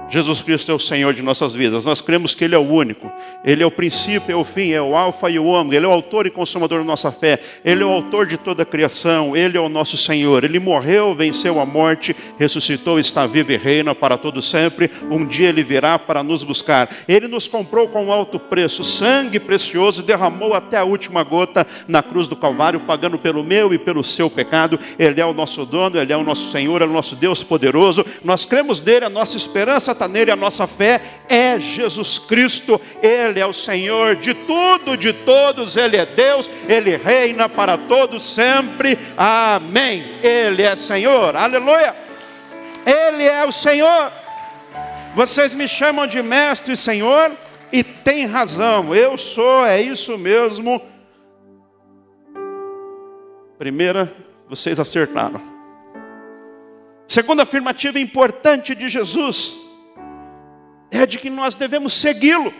Jesus 0.08 0.42
Cristo 0.42 0.70
é 0.70 0.74
o 0.74 0.78
Senhor 0.78 1.14
de 1.14 1.22
nossas 1.22 1.54
vidas. 1.54 1.84
Nós 1.84 2.00
cremos 2.00 2.34
que 2.34 2.44
Ele 2.44 2.54
é 2.54 2.58
o 2.58 2.62
único. 2.62 3.10
Ele 3.44 3.62
é 3.62 3.66
o 3.66 3.70
princípio, 3.70 4.32
é 4.32 4.36
o 4.36 4.44
fim, 4.44 4.70
é 4.70 4.80
o 4.80 4.94
alfa 4.94 5.30
e 5.30 5.38
o 5.38 5.46
ômega. 5.46 5.76
Ele 5.76 5.86
é 5.86 5.88
o 5.88 5.92
autor 5.92 6.26
e 6.26 6.30
consumador 6.30 6.78
da 6.78 6.84
nossa 6.84 7.10
fé. 7.10 7.40
Ele 7.64 7.82
é 7.82 7.86
o 7.86 7.90
autor 7.90 8.26
de 8.26 8.36
toda 8.36 8.62
a 8.62 8.66
criação. 8.66 9.36
Ele 9.36 9.56
é 9.56 9.60
o 9.60 9.68
nosso 9.68 9.96
Senhor. 9.96 10.44
Ele 10.44 10.58
morreu, 10.58 11.14
venceu 11.14 11.58
a 11.58 11.66
morte, 11.66 12.14
ressuscitou, 12.38 12.98
está 13.00 13.26
vivo 13.26 13.52
e 13.52 13.56
reina 13.56 13.94
para 13.94 14.18
todo 14.18 14.42
sempre. 14.42 14.90
Um 15.10 15.26
dia 15.26 15.48
Ele 15.48 15.62
virá 15.62 15.98
para 15.98 16.22
nos 16.22 16.44
buscar. 16.44 16.88
Ele 17.08 17.26
nos 17.26 17.48
comprou 17.48 17.88
com 17.88 18.12
alto 18.12 18.38
preço, 18.38 18.84
sangue 18.84 19.40
precioso, 19.40 20.02
derramou 20.02 20.54
até 20.54 20.76
a 20.76 20.84
última 20.84 21.22
gota 21.22 21.66
na 21.88 22.02
cruz 22.02 22.28
do 22.28 22.36
Calvário, 22.36 22.80
pagando 22.80 23.18
pelo 23.18 23.42
meu 23.42 23.72
e 23.72 23.78
pelo 23.78 24.04
seu 24.04 24.28
pecado. 24.28 24.78
Ele 24.98 25.20
é 25.20 25.26
o 25.26 25.32
nosso 25.32 25.64
dono, 25.64 25.98
Ele 25.98 26.12
é 26.12 26.16
o 26.16 26.22
nosso 26.22 26.50
Senhor, 26.50 26.82
é 26.82 26.84
o 26.84 26.90
nosso 26.90 27.16
Deus 27.16 27.42
poderoso. 27.42 28.04
Nós 28.22 28.44
cremos 28.44 28.80
nele, 28.80 29.06
a 29.06 29.10
nossa 29.10 29.36
esperança 29.36 29.93
está 29.94 30.06
nele, 30.06 30.30
a 30.30 30.36
nossa 30.36 30.66
fé 30.66 31.00
é 31.28 31.58
Jesus 31.58 32.18
Cristo, 32.18 32.80
Ele 33.02 33.40
é 33.40 33.46
o 33.46 33.52
Senhor 33.52 34.16
de 34.16 34.34
tudo, 34.34 34.96
de 34.96 35.12
todos, 35.12 35.76
Ele 35.76 35.96
é 35.96 36.04
Deus, 36.04 36.48
Ele 36.68 36.96
reina 36.96 37.48
para 37.48 37.78
todos 37.78 38.22
sempre, 38.22 38.98
amém. 39.16 40.04
Ele 40.22 40.62
é 40.62 40.76
Senhor, 40.76 41.34
aleluia, 41.34 41.94
Ele 42.84 43.24
é 43.24 43.44
o 43.44 43.52
Senhor. 43.52 44.12
Vocês 45.14 45.54
me 45.54 45.66
chamam 45.66 46.06
de 46.06 46.22
mestre 46.22 46.74
e 46.74 46.76
Senhor, 46.76 47.32
e 47.72 47.82
tem 47.82 48.26
razão, 48.26 48.94
eu 48.94 49.16
sou, 49.16 49.64
é 49.64 49.80
isso 49.80 50.18
mesmo. 50.18 50.80
Primeira, 53.58 54.12
vocês 54.48 54.78
acertaram. 54.78 55.40
Segunda 57.06 57.42
afirmativa 57.42 57.98
importante 57.98 58.74
de 58.74 58.88
Jesus 58.88 59.63
é 60.94 61.04
de 61.06 61.18
que 61.18 61.28
nós 61.28 61.56
devemos 61.56 61.92
segui-lo, 61.92 62.54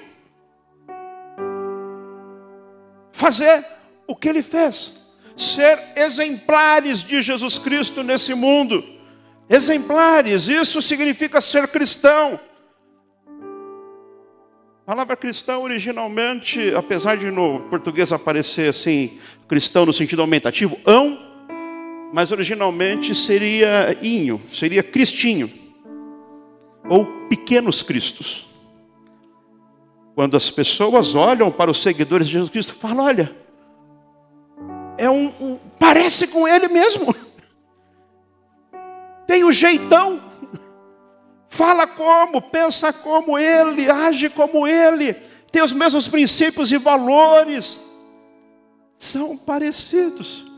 fazer 3.12 3.64
o 4.08 4.16
que 4.16 4.28
ele 4.28 4.42
fez, 4.42 5.14
ser 5.36 5.78
exemplares 5.94 7.04
de 7.04 7.22
Jesus 7.22 7.56
Cristo 7.58 8.02
nesse 8.02 8.34
mundo. 8.34 8.84
Exemplares, 9.48 10.48
isso 10.48 10.82
significa 10.82 11.40
ser 11.40 11.68
cristão. 11.68 12.40
A 14.82 14.90
palavra 14.90 15.16
cristão 15.16 15.62
originalmente, 15.62 16.74
apesar 16.74 17.16
de 17.16 17.30
no 17.30 17.60
português 17.70 18.12
aparecer 18.12 18.70
assim, 18.70 19.18
cristão 19.46 19.86
no 19.86 19.92
sentido 19.92 20.22
aumentativo, 20.22 20.76
ão, 20.84 21.18
mas 22.12 22.32
originalmente 22.32 23.14
seria 23.14 23.96
inho, 24.02 24.42
seria 24.52 24.82
cristinho 24.82 25.63
ou 26.88 27.06
pequenos 27.28 27.82
cristos. 27.82 28.46
Quando 30.14 30.36
as 30.36 30.50
pessoas 30.50 31.14
olham 31.14 31.50
para 31.50 31.70
os 31.70 31.82
seguidores 31.82 32.26
de 32.26 32.34
Jesus 32.34 32.50
Cristo, 32.50 32.74
falam: 32.74 33.04
olha, 33.04 33.34
é 34.96 35.10
um, 35.10 35.32
um 35.40 35.58
parece 35.78 36.28
com 36.28 36.46
ele 36.46 36.68
mesmo. 36.68 37.14
Tem 39.26 39.42
o 39.42 39.48
um 39.48 39.52
jeitão. 39.52 40.22
Fala 41.48 41.86
como, 41.86 42.42
pensa 42.42 42.92
como 42.92 43.38
ele, 43.38 43.88
age 43.88 44.28
como 44.28 44.66
ele, 44.66 45.14
tem 45.52 45.62
os 45.62 45.72
mesmos 45.72 46.08
princípios 46.08 46.72
e 46.72 46.76
valores. 46.76 47.80
São 48.98 49.36
parecidos. 49.36 50.53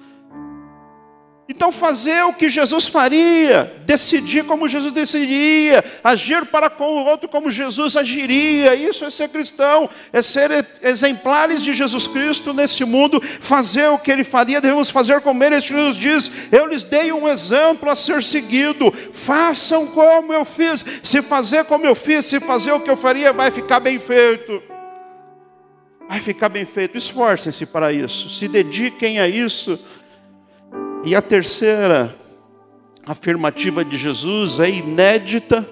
Então, 1.49 1.71
fazer 1.71 2.25
o 2.25 2.33
que 2.33 2.49
Jesus 2.49 2.89
faria, 2.89 3.73
decidir 3.85 4.45
como 4.45 4.69
Jesus 4.69 4.93
decidiria, 4.93 5.85
agir 6.03 6.45
para 6.47 6.69
com 6.69 6.85
o 6.85 7.05
outro 7.05 7.29
como 7.29 7.53
Jesus 7.53 7.97
agiria, 7.97 8.75
isso 8.75 9.05
é 9.05 9.11
ser 9.11 9.29
cristão, 9.29 9.89
é 10.13 10.21
ser 10.23 10.67
exemplares 10.83 11.63
de 11.63 11.73
Jesus 11.73 12.09
Cristo 12.09 12.53
nesse 12.53 12.85
mundo, 12.85 13.23
fazer 13.23 13.87
o 13.91 13.99
que 13.99 14.11
ele 14.11 14.25
faria, 14.25 14.61
devemos 14.61 14.91
fazer 14.91 15.21
como 15.21 15.43
ele. 15.45 15.61
Jesus 15.61 15.95
diz: 15.95 16.31
Eu 16.51 16.67
lhes 16.67 16.83
dei 16.83 17.13
um 17.13 17.29
exemplo 17.29 17.89
a 17.89 17.95
ser 17.95 18.25
seguido, 18.25 18.93
façam 19.13 19.87
como 19.87 20.33
eu 20.33 20.45
fiz. 20.45 20.85
Se 21.05 21.23
fazer 21.23 21.65
como 21.67 21.87
eu 21.87 21.95
fiz, 21.95 22.27
se 22.27 22.41
fazer 22.41 22.73
o 22.73 22.81
que 22.81 22.91
eu 22.91 22.97
faria, 22.97 23.33
vai 23.33 23.53
ficar 23.53 23.79
bem 23.79 24.01
feito. 24.01 24.61
Vai 26.09 26.21
ficar 26.21 26.49
bem 26.49 26.65
feito, 26.65 26.97
esforcem-se 26.97 27.67
para 27.67 27.93
isso, 27.93 28.31
se 28.31 28.47
dediquem 28.47 29.19
a 29.19 29.29
isso 29.29 29.79
e 31.07 31.15
a 31.15 31.23
terceira 31.23 32.13
afirmativa 33.07 33.85
de 33.85 33.97
Jesus 33.97 34.59
é 34.59 34.69
inédita 34.69 35.65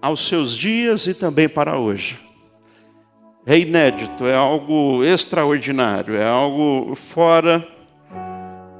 aos 0.00 0.26
seus 0.26 0.56
dias 0.56 1.06
e 1.06 1.12
também 1.12 1.50
para 1.50 1.78
hoje. 1.78 2.18
É 3.46 3.58
inédito, 3.58 4.26
é 4.26 4.34
algo 4.34 5.04
extraordinário, 5.04 6.16
é 6.16 6.26
algo 6.26 6.94
fora 6.94 7.66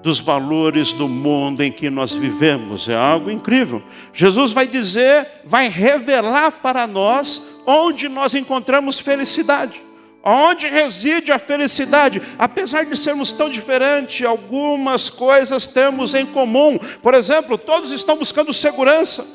dos 0.02 0.18
valores 0.18 0.94
do 0.94 1.06
mundo 1.06 1.62
em 1.62 1.70
que 1.70 1.90
nós 1.90 2.14
vivemos, 2.14 2.88
é 2.88 2.96
algo 2.96 3.30
incrível. 3.30 3.82
Jesus 4.14 4.52
vai 4.52 4.66
dizer, 4.66 5.26
vai 5.44 5.68
revelar 5.68 6.50
para 6.62 6.86
nós 6.86 7.60
onde 7.66 8.08
nós 8.08 8.34
encontramos 8.34 8.98
felicidade. 8.98 9.89
Onde 10.22 10.68
reside 10.68 11.32
a 11.32 11.38
felicidade? 11.38 12.20
Apesar 12.38 12.84
de 12.84 12.96
sermos 12.96 13.32
tão 13.32 13.48
diferentes, 13.48 14.26
algumas 14.26 15.08
coisas 15.08 15.66
temos 15.66 16.14
em 16.14 16.26
comum. 16.26 16.78
Por 17.02 17.14
exemplo, 17.14 17.56
todos 17.56 17.90
estão 17.90 18.16
buscando 18.16 18.52
segurança, 18.52 19.26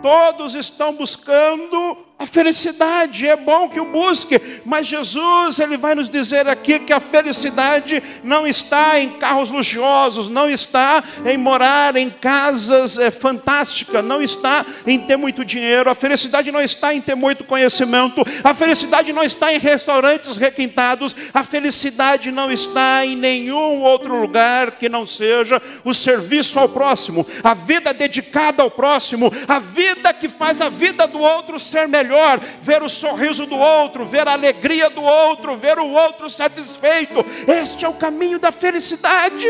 todos 0.00 0.54
estão 0.54 0.92
buscando 0.92 2.07
a 2.18 2.26
felicidade, 2.26 3.28
é 3.28 3.36
bom 3.36 3.68
que 3.68 3.78
o 3.78 3.84
busque, 3.84 4.40
mas 4.64 4.88
Jesus, 4.88 5.60
ele 5.60 5.76
vai 5.76 5.94
nos 5.94 6.10
dizer 6.10 6.48
aqui 6.48 6.80
que 6.80 6.92
a 6.92 6.98
felicidade 6.98 8.02
não 8.24 8.44
está 8.44 8.98
em 8.98 9.10
carros 9.10 9.50
luxuosos, 9.50 10.28
não 10.28 10.50
está 10.50 11.04
em 11.24 11.36
morar 11.38 11.94
em 11.94 12.10
casas 12.10 12.98
é, 12.98 13.12
fantásticas, 13.12 14.04
não 14.04 14.20
está 14.20 14.66
em 14.84 14.98
ter 14.98 15.16
muito 15.16 15.44
dinheiro, 15.44 15.88
a 15.88 15.94
felicidade 15.94 16.50
não 16.50 16.60
está 16.60 16.92
em 16.92 17.00
ter 17.00 17.14
muito 17.14 17.44
conhecimento, 17.44 18.24
a 18.42 18.52
felicidade 18.52 19.12
não 19.12 19.22
está 19.22 19.54
em 19.54 19.58
restaurantes 19.58 20.36
requintados, 20.36 21.14
a 21.32 21.44
felicidade 21.44 22.32
não 22.32 22.50
está 22.50 23.06
em 23.06 23.14
nenhum 23.14 23.80
outro 23.82 24.20
lugar 24.20 24.72
que 24.72 24.88
não 24.88 25.06
seja 25.06 25.62
o 25.84 25.94
serviço 25.94 26.58
ao 26.58 26.68
próximo, 26.68 27.24
a 27.44 27.54
vida 27.54 27.94
dedicada 27.94 28.60
ao 28.60 28.70
próximo, 28.72 29.32
a 29.46 29.60
vida 29.60 30.12
que 30.12 30.28
faz 30.28 30.60
a 30.60 30.68
vida 30.68 31.06
do 31.06 31.20
outro 31.20 31.60
ser 31.60 31.86
melhor 31.86 32.07
melhor, 32.08 32.40
ver 32.62 32.82
o 32.82 32.88
sorriso 32.88 33.46
do 33.46 33.56
outro, 33.56 34.06
ver 34.06 34.26
a 34.26 34.32
alegria 34.32 34.88
do 34.88 35.02
outro, 35.02 35.56
ver 35.56 35.78
o 35.78 35.86
outro 35.86 36.30
satisfeito. 36.30 37.24
Este 37.46 37.84
é 37.84 37.88
o 37.88 37.94
caminho 37.94 38.38
da 38.38 38.50
felicidade. 38.50 39.46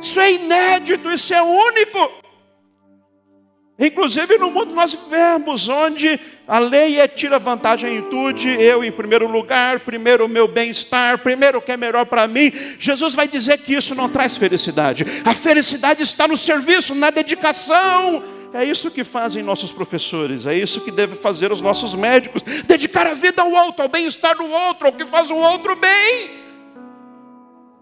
Isso 0.00 0.20
é 0.20 0.32
inédito, 0.32 1.10
isso 1.10 1.34
é 1.34 1.42
único. 1.42 2.28
Inclusive 3.80 4.38
no 4.38 4.50
mundo 4.50 4.74
nós 4.74 4.92
vivemos, 4.92 5.68
onde 5.68 6.18
a 6.48 6.58
lei 6.58 6.98
é 6.98 7.06
tira 7.06 7.38
vantagem 7.38 7.96
em 7.96 8.02
tudo, 8.02 8.48
eu 8.48 8.82
em 8.82 8.90
primeiro 8.90 9.28
lugar, 9.28 9.78
primeiro 9.80 10.24
o 10.24 10.28
meu 10.28 10.48
bem-estar, 10.48 11.18
primeiro 11.18 11.58
o 11.58 11.62
que 11.62 11.70
é 11.70 11.76
melhor 11.76 12.04
para 12.06 12.26
mim. 12.26 12.52
Jesus 12.80 13.14
vai 13.14 13.28
dizer 13.28 13.58
que 13.58 13.74
isso 13.74 13.94
não 13.94 14.08
traz 14.08 14.36
felicidade. 14.36 15.06
A 15.24 15.32
felicidade 15.32 16.02
está 16.02 16.26
no 16.26 16.36
serviço, 16.36 16.92
na 16.94 17.10
dedicação 17.10 18.37
é 18.52 18.64
isso 18.64 18.90
que 18.90 19.04
fazem 19.04 19.42
nossos 19.42 19.72
professores, 19.72 20.46
é 20.46 20.54
isso 20.54 20.80
que 20.80 20.90
deve 20.90 21.14
fazer 21.14 21.52
os 21.52 21.60
nossos 21.60 21.94
médicos: 21.94 22.42
dedicar 22.66 23.06
a 23.06 23.14
vida 23.14 23.42
ao 23.42 23.50
outro, 23.50 23.82
ao 23.82 23.88
bem-estar 23.88 24.36
do 24.36 24.46
outro, 24.46 24.86
ao 24.86 24.92
que 24.92 25.04
faz 25.04 25.30
o 25.30 25.36
outro 25.36 25.76
bem. 25.76 26.30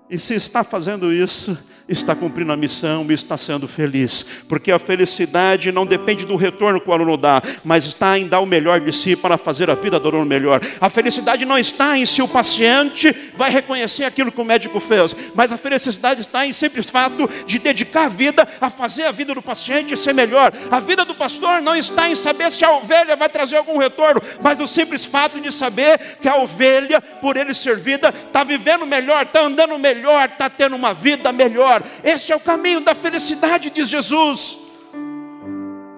E 0.09 0.19
se 0.19 0.35
está 0.35 0.63
fazendo 0.63 1.13
isso, 1.13 1.59
está 1.89 2.15
cumprindo 2.15 2.53
a 2.53 2.57
missão 2.57 3.07
e 3.09 3.15
está 3.15 3.37
sendo 3.37 3.69
feliz. 3.69 4.27
Porque 4.49 4.73
a 4.73 4.79
felicidade 4.79 5.71
não 5.71 5.87
depende 5.87 6.25
do 6.25 6.37
retorno 6.37 6.81
que 6.81 6.89
o 6.89 6.93
aluno 6.93 7.17
dá, 7.17 7.43
mas 7.65 7.85
está 7.85 8.19
em 8.19 8.27
dar 8.27 8.41
o 8.41 8.47
melhor 8.47 8.81
de 8.81 8.93
si 8.93 9.15
para 9.15 9.39
fazer 9.39 9.71
a 9.71 9.75
vida 9.75 10.01
do 10.01 10.09
aluno 10.09 10.27
melhor. 10.27 10.61
A 10.81 10.91
felicidade 10.91 11.45
não 11.45 11.59
está 11.59 11.97
em 11.97 12.05
se 12.05 12.21
o 12.23 12.29
paciente 12.29 13.15
vai 13.37 13.51
reconhecer 13.51 14.05
aquilo 14.05 14.33
que 14.33 14.41
o 14.41 14.45
médico 14.45 14.81
fez, 14.81 15.15
mas 15.35 15.53
a 15.53 15.57
felicidade 15.57 16.21
está 16.21 16.47
em 16.47 16.53
simples 16.53 16.91
fato 16.91 17.29
de 17.47 17.59
dedicar 17.59 18.05
a 18.05 18.09
vida 18.09 18.47
a 18.61 18.71
fazer 18.71 19.05
a 19.05 19.13
vida 19.13 19.35
do 19.35 19.43
paciente 19.43 19.97
ser 19.97 20.13
melhor. 20.13 20.53
A 20.71 20.81
vida 20.81 21.05
do 21.05 21.15
pastor 21.15 21.63
não 21.63 21.77
está 21.77 22.11
em 22.11 22.15
saber 22.15 22.51
se 22.51 22.65
a 22.65 22.73
ovelha 22.73 23.17
vai 23.17 23.29
trazer 23.29 23.57
algum 23.57 23.79
retorno, 23.79 24.21
mas 24.43 24.59
no 24.59 24.67
simples 24.67 25.05
fato 25.05 25.41
de 25.41 25.53
saber 25.53 25.99
que 26.21 26.29
a 26.29 26.37
ovelha, 26.37 27.01
por 27.01 27.37
ele 27.37 27.55
servida, 27.55 28.09
está 28.09 28.43
vivendo 28.45 28.87
melhor, 28.87 29.23
está 29.23 29.43
andando 29.43 29.79
melhor, 29.79 30.29
está 30.29 30.51
tendo 30.51 30.77
uma 30.77 30.93
vida 30.93 31.33
melhor. 31.33 31.76
Este 32.05 32.33
é 32.33 32.37
o 32.37 32.41
caminho 32.41 32.81
da 32.81 32.95
felicidade, 32.95 33.71
diz 33.71 33.89
Jesus. 33.89 34.59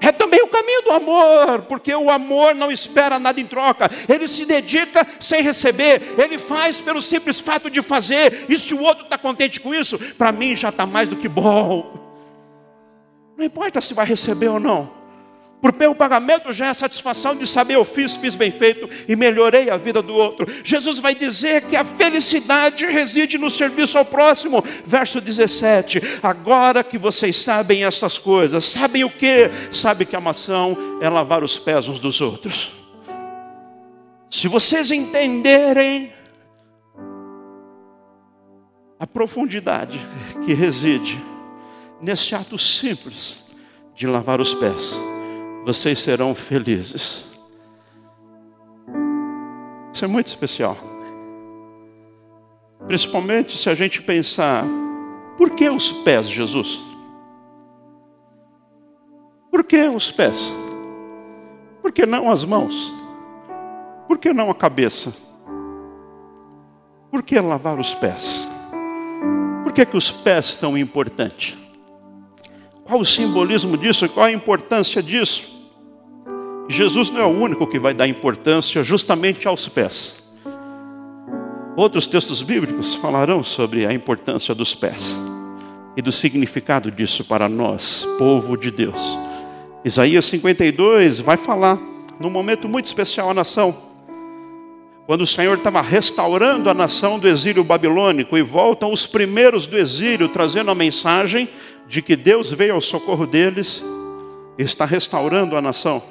É 0.01 0.13
também 0.13 0.41
o 0.43 0.49
caminho 0.49 0.83
do 0.83 0.93
amor, 0.93 1.63
porque 1.63 1.95
o 1.95 2.11
amor 2.11 2.55
não 2.55 2.71
espera 2.71 3.19
nada 3.19 3.41
em 3.41 3.47
troca, 3.47 3.91
ele 4.09 4.29
se 4.29 4.47
dedica 4.47 5.07
sem 5.19 5.43
receber, 5.43 6.15
ele 6.17 6.39
faz 6.39 6.81
pelo 6.81 7.03
simples 7.03 7.41
fato 7.41 7.69
de 7.69 7.83
fazer, 7.83 8.47
e 8.49 8.57
se 8.57 8.75
o 8.75 8.83
outro 8.83 9.05
está 9.05 9.19
contente 9.19 9.61
com 9.61 9.75
isso, 9.75 9.99
para 10.15 10.31
mim 10.31 10.57
já 10.57 10.69
está 10.69 10.87
mais 10.87 11.09
do 11.09 11.17
que 11.17 11.29
bom. 11.29 12.09
Não 13.37 13.45
importa 13.45 13.81
se 13.81 13.93
vai 13.93 14.07
receber 14.07 14.49
ou 14.49 14.61
não, 14.61 14.98
por 15.61 15.73
pelo 15.73 15.95
pagamento 15.95 16.53
já 16.53 16.67
é 16.67 16.71
a 16.71 16.75
satisfação 16.75 17.35
de 17.35 17.47
saber 17.47 17.75
eu 17.75 17.85
fiz, 17.85 18.15
fiz 18.15 18.35
bem 18.35 18.51
feito 18.51 18.89
e 19.09 19.17
melhorei 19.17 19.69
a 19.71 19.77
vida 19.77 20.01
do 20.01 20.15
outro. 20.15 20.47
Jesus 20.63 20.99
vai 20.99 21.15
dizer 21.15 21.63
que 21.63 21.75
a 21.75 21.85
felicidade 21.85 22.87
reside 22.87 23.39
no 23.39 23.51
serviço 23.51 23.99
ao 23.99 24.05
próximo. 24.05 24.63
Verso 24.87 25.21
17: 25.21 26.01
Agora 26.23 26.85
que 26.85 26.97
vocês 26.97 27.37
sabem 27.37 27.85
essas 27.85 28.19
coisas, 28.19 28.65
sabem 28.65 29.05
o 29.05 29.11
que? 29.11 29.51
Sabem 29.73 30.07
que 30.07 30.15
a 30.15 30.21
maçã 30.21 30.77
é 31.01 31.09
lavar 31.09 31.43
os 31.43 31.59
pés 31.59 31.89
uns 31.89 31.99
dos 31.99 32.21
outros. 32.21 32.73
Se 34.31 34.47
vocês 34.47 34.91
entenderem 34.91 36.13
a 39.01 39.07
profundidade 39.07 39.99
que 40.45 40.53
reside 40.53 41.19
nesse 42.01 42.35
ato 42.35 42.57
simples 42.59 43.37
de 43.97 44.07
lavar 44.07 44.41
os 44.41 44.55
pés 44.55 45.18
vocês 45.65 45.99
serão 45.99 46.35
felizes. 46.35 47.33
Isso 49.93 50.05
é 50.05 50.09
muito 50.09 50.29
especial. 50.29 50.77
Principalmente 52.87 53.59
se 53.59 53.69
a 53.69 53.75
gente 53.75 54.01
pensar, 54.01 54.65
por 55.37 55.51
que 55.51 55.69
os 55.69 55.91
pés, 55.91 56.29
Jesus? 56.29 56.81
Por 59.51 59.65
que 59.65 59.83
os 59.89 60.11
pés? 60.11 60.55
Por 61.83 61.93
que 61.93 62.07
não 62.07 62.31
as 62.31 62.45
mãos? 62.45 62.93
Por 64.07 64.19
que 64.19 64.33
não 64.33 64.51
a 64.51 64.55
cabeça? 64.55 65.13
Por 67.11 67.23
que 67.23 67.39
lavar 67.41 67.79
os 67.79 67.95
pés? 67.95 68.49
Por 69.65 69.73
que, 69.73 69.85
que 69.85 69.97
os 69.97 70.11
pés 70.11 70.47
são 70.47 70.77
importantes? 70.79 71.57
Qual 72.89 73.03
o 73.03 73.05
simbolismo 73.05 73.77
disso? 73.77 74.09
Qual 74.09 74.25
a 74.25 74.33
importância 74.33 75.03
disso? 75.03 75.59
Jesus 76.71 77.11
não 77.11 77.21
é 77.21 77.25
o 77.27 77.39
único 77.39 77.67
que 77.67 77.79
vai 77.79 77.93
dar 77.93 78.09
importância 78.09 78.83
justamente 78.83 79.47
aos 79.47 79.69
pés. 79.69 80.27
Outros 81.77 82.07
textos 82.07 82.41
bíblicos 82.41 82.95
falarão 82.95 83.45
sobre 83.45 83.85
a 83.85 83.93
importância 83.93 84.55
dos 84.55 84.75
pés 84.75 85.19
e 85.99 86.03
do 86.03 86.11
significado 86.11 86.91
disso 86.91 87.27
para 87.27 87.47
nós, 87.47 88.09
povo 88.17 88.57
de 88.57 88.71
Deus. 88.71 89.19
Isaías 89.85 90.25
52 90.25 91.19
vai 91.19 91.37
falar 91.37 91.79
num 92.19 92.31
momento 92.31 92.71
muito 92.71 92.87
especial 92.87 93.29
à 93.29 93.35
nação, 93.35 93.77
quando 95.07 95.23
o 95.23 95.27
Senhor 95.27 95.59
estava 95.59 95.83
restaurando 95.83 96.71
a 96.71 96.75
nação 96.75 97.19
do 97.19 97.29
exílio 97.29 97.63
babilônico 97.63 98.37
e 98.37 98.43
voltam 98.43 98.93
os 98.93 99.05
primeiros 99.05 99.67
do 99.67 99.77
exílio 99.77 100.29
trazendo 100.29 100.71
a 100.71 100.75
mensagem 100.75 101.49
de 101.89 102.03
que 102.03 102.15
Deus 102.15 102.53
veio 102.53 102.75
ao 102.75 102.81
socorro 102.81 103.27
deles 103.27 103.83
está 104.59 104.85
restaurando 104.85 105.57
a 105.57 105.63
nação. 105.63 106.03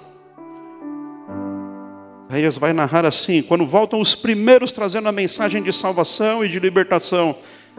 Isaías 2.30 2.58
vai 2.58 2.74
narrar 2.74 3.06
assim: 3.06 3.42
quando 3.42 3.66
voltam 3.66 4.02
os 4.02 4.16
primeiros 4.16 4.72
trazendo 4.72 5.08
a 5.08 5.12
mensagem 5.12 5.62
de 5.62 5.72
salvação 5.72 6.44
e 6.44 6.50
de 6.50 6.60
libertação, 6.60 7.36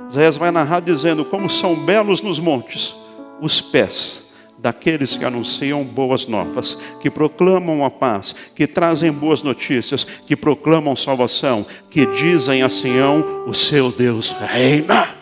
Isaías 0.09 0.37
vai 0.37 0.51
narrar 0.51 0.81
dizendo: 0.81 1.25
como 1.25 1.51
são 1.51 1.75
belos 1.75 2.23
nos 2.23 2.39
montes 2.39 2.95
os 3.41 3.61
pés 3.61 4.33
daqueles 4.59 5.17
que 5.17 5.25
anunciam 5.25 5.85
boas 5.85 6.27
novas, 6.27 6.75
que 7.01 7.11
proclamam 7.11 7.85
a 7.85 7.91
paz, 7.91 8.35
que 8.55 8.67
trazem 8.67 9.13
boas 9.13 9.43
notícias, 9.43 10.05
que 10.05 10.35
proclamam 10.35 10.97
salvação, 10.97 11.67
que 11.91 12.07
dizem 12.07 12.63
a 12.63 12.69
Sião: 12.69 13.45
o 13.47 13.55
seu 13.55 13.91
Deus 13.91 14.31
reina. 14.31 15.18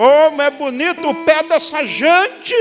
Como 0.00 0.40
é 0.40 0.48
bonito 0.48 1.10
o 1.10 1.14
pé 1.26 1.42
dessa 1.42 1.86
gente! 1.86 2.54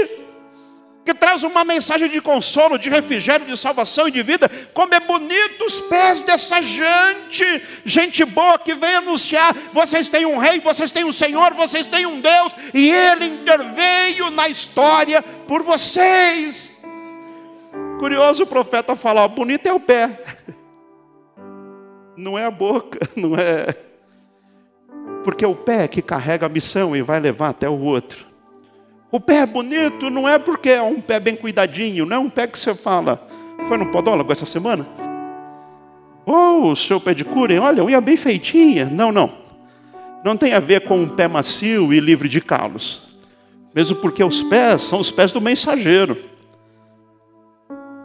que 1.05 1.13
traz 1.13 1.41
uma 1.41 1.63
mensagem 1.63 2.09
de 2.09 2.19
consolo, 2.19 2.77
de 2.77 2.89
refrigério, 2.89 3.45
de 3.45 3.57
salvação 3.57 4.09
e 4.09 4.11
de 4.11 4.21
vida. 4.21 4.51
Como 4.73 4.93
é 4.93 4.99
bonito 4.99 5.65
os 5.65 5.79
pés 5.79 6.19
dessa 6.19 6.61
gente, 6.61 7.63
gente 7.85 8.25
boa 8.25 8.59
que 8.59 8.73
vem 8.73 8.95
anunciar: 8.95 9.53
vocês 9.71 10.09
têm 10.09 10.25
um 10.25 10.37
rei, 10.37 10.59
vocês 10.59 10.91
têm 10.91 11.05
um 11.05 11.13
Senhor, 11.13 11.53
vocês 11.53 11.87
têm 11.87 12.05
um 12.05 12.19
Deus, 12.19 12.53
e 12.73 12.91
Ele 12.91 13.25
interveio 13.25 14.29
na 14.31 14.49
história 14.49 15.21
por 15.47 15.63
vocês. 15.63 16.83
Curioso 17.99 18.43
o 18.43 18.47
profeta 18.47 18.97
falar: 18.97 19.29
bonito 19.29 19.65
é 19.65 19.73
o 19.73 19.79
pé, 19.79 20.09
não 22.17 22.37
é 22.37 22.45
a 22.45 22.51
boca, 22.51 22.99
não 23.15 23.33
é. 23.35 23.88
Porque 25.29 25.45
é 25.45 25.47
o 25.47 25.53
pé 25.53 25.87
que 25.87 26.01
carrega 26.01 26.47
a 26.47 26.49
missão 26.49 26.95
e 26.95 27.03
vai 27.03 27.19
levar 27.19 27.49
até 27.49 27.69
o 27.69 27.79
outro. 27.79 28.25
O 29.11 29.19
pé 29.19 29.41
é 29.41 29.45
bonito 29.45 30.09
não 30.09 30.27
é 30.27 30.39
porque 30.39 30.69
é 30.69 30.81
um 30.81 30.99
pé 30.99 31.19
bem 31.19 31.35
cuidadinho, 31.35 32.03
não 32.03 32.15
é 32.15 32.19
um 32.19 32.29
pé 32.31 32.47
que 32.47 32.57
você 32.57 32.73
fala, 32.73 33.29
foi 33.67 33.77
no 33.77 33.91
podólogo 33.91 34.31
essa 34.31 34.47
semana? 34.47 34.87
Ou 36.25 36.63
oh, 36.63 36.71
o 36.71 36.75
seu 36.75 36.99
pé 36.99 37.13
de 37.13 37.23
cura, 37.23 37.61
olha, 37.61 37.83
unha 37.83 38.01
bem 38.01 38.17
feitinha. 38.17 38.85
Não, 38.85 39.11
não. 39.11 39.31
Não 40.25 40.35
tem 40.35 40.53
a 40.53 40.59
ver 40.59 40.81
com 40.87 40.97
um 40.97 41.07
pé 41.07 41.27
macio 41.27 41.93
e 41.93 41.99
livre 41.99 42.27
de 42.27 42.41
calos. 42.41 43.15
Mesmo 43.75 43.97
porque 43.97 44.23
os 44.23 44.41
pés 44.41 44.81
são 44.81 44.99
os 44.99 45.11
pés 45.11 45.31
do 45.31 45.39
mensageiro. 45.39 46.17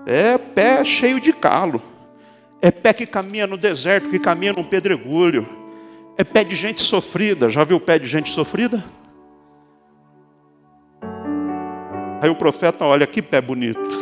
É 0.04 0.36
pé 0.36 0.84
cheio 0.84 1.18
de 1.18 1.32
calo. 1.32 1.80
É 2.60 2.70
pé 2.70 2.92
que 2.92 3.06
caminha 3.06 3.46
no 3.46 3.56
deserto, 3.56 4.10
que 4.10 4.18
caminha 4.18 4.52
num 4.52 4.62
pedregulho. 4.62 5.63
É 6.16 6.22
pé 6.22 6.44
de 6.44 6.54
gente 6.54 6.80
sofrida. 6.80 7.50
Já 7.50 7.64
viu 7.64 7.80
pé 7.80 7.98
de 7.98 8.06
gente 8.06 8.30
sofrida? 8.30 8.84
Aí 12.20 12.30
o 12.30 12.36
profeta 12.36 12.84
olha, 12.84 13.06
que 13.06 13.20
pé 13.20 13.40
bonito. 13.40 13.98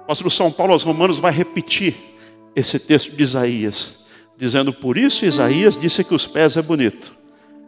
O 0.00 0.02
apóstolo 0.04 0.30
São 0.30 0.50
Paulo 0.50 0.72
aos 0.72 0.82
Romanos 0.82 1.18
vai 1.18 1.30
repetir 1.30 1.94
esse 2.56 2.78
texto 2.78 3.14
de 3.14 3.22
Isaías, 3.22 4.06
dizendo, 4.36 4.72
por 4.72 4.96
isso 4.96 5.26
Isaías 5.26 5.76
disse 5.76 6.02
que 6.02 6.14
os 6.14 6.26
pés 6.26 6.56
é 6.56 6.62
bonito. 6.62 7.12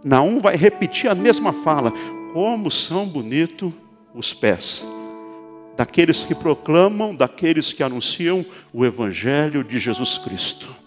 Naum 0.02 0.40
vai 0.40 0.56
repetir 0.56 1.10
a 1.10 1.14
mesma 1.14 1.52
fala, 1.52 1.92
como 2.32 2.70
são 2.70 3.06
bonitos 3.06 3.70
os 4.14 4.32
pés 4.32 4.88
daqueles 5.76 6.24
que 6.26 6.34
proclamam, 6.34 7.14
daqueles 7.14 7.72
que 7.72 7.82
anunciam 7.82 8.44
o 8.70 8.84
Evangelho 8.84 9.64
de 9.64 9.78
Jesus 9.78 10.18
Cristo 10.18 10.79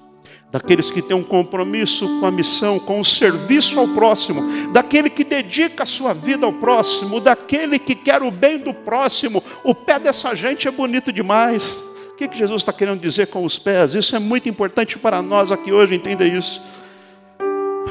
daqueles 0.53 0.91
que 0.91 1.01
têm 1.01 1.17
um 1.17 1.23
compromisso 1.23 2.19
com 2.19 2.27
a 2.27 2.31
missão, 2.31 2.77
com 2.77 2.99
o 2.99 3.03
serviço 3.03 3.79
ao 3.79 3.87
próximo, 3.87 4.71
daquele 4.71 5.09
que 5.09 5.23
dedica 5.23 5.81
a 5.81 5.85
sua 5.85 6.13
vida 6.13 6.45
ao 6.45 6.53
próximo, 6.53 7.19
daquele 7.19 7.79
que 7.79 7.95
quer 7.95 8.21
o 8.21 8.29
bem 8.29 8.59
do 8.59 8.71
próximo. 8.71 9.43
O 9.63 9.73
pé 9.73 9.97
dessa 9.97 10.35
gente 10.35 10.67
é 10.67 10.71
bonito 10.71 11.11
demais. 11.11 11.83
O 12.11 12.15
que, 12.15 12.29
Jesus 12.31 12.61
está 12.61 12.71
querendo 12.71 13.01
dizer 13.01 13.29
com 13.29 13.43
os 13.43 13.57
pés? 13.57 13.95
Isso 13.95 14.15
é 14.15 14.19
muito 14.19 14.47
importante 14.47 14.99
para 14.99 15.23
nós 15.23 15.51
aqui 15.51 15.71
hoje, 15.73 15.95
entenda 15.95 16.23
isso. 16.23 16.61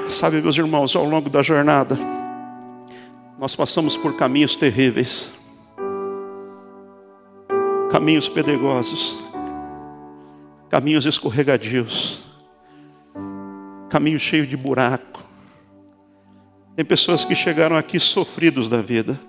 Sabe, 0.08 0.40
meus 0.40 0.56
irmãos, 0.56 0.94
ao 0.94 1.04
longo 1.04 1.28
da 1.28 1.42
jornada, 1.42 1.98
nós 3.40 3.56
passamos 3.56 3.96
por 3.96 4.14
caminhos 4.14 4.54
terríveis, 4.54 5.32
caminhos 7.90 8.28
pedregosos, 8.28 9.16
caminhos 10.70 11.06
escorregadios 11.06 12.30
caminho 13.92 14.18
cheio 14.18 14.46
de 14.46 14.56
buraco. 14.56 15.22
Tem 16.74 16.82
pessoas 16.82 17.26
que 17.26 17.34
chegaram 17.34 17.76
aqui 17.76 18.00
sofridos 18.00 18.66
da 18.66 18.78
vida. 18.78 19.20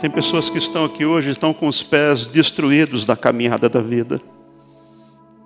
Tem 0.00 0.08
pessoas 0.08 0.48
que 0.48 0.56
estão 0.56 0.84
aqui 0.84 1.04
hoje 1.04 1.30
estão 1.30 1.52
com 1.52 1.66
os 1.66 1.82
pés 1.82 2.28
destruídos 2.28 3.04
da 3.04 3.16
caminhada 3.16 3.68
da 3.68 3.80
vida. 3.80 4.20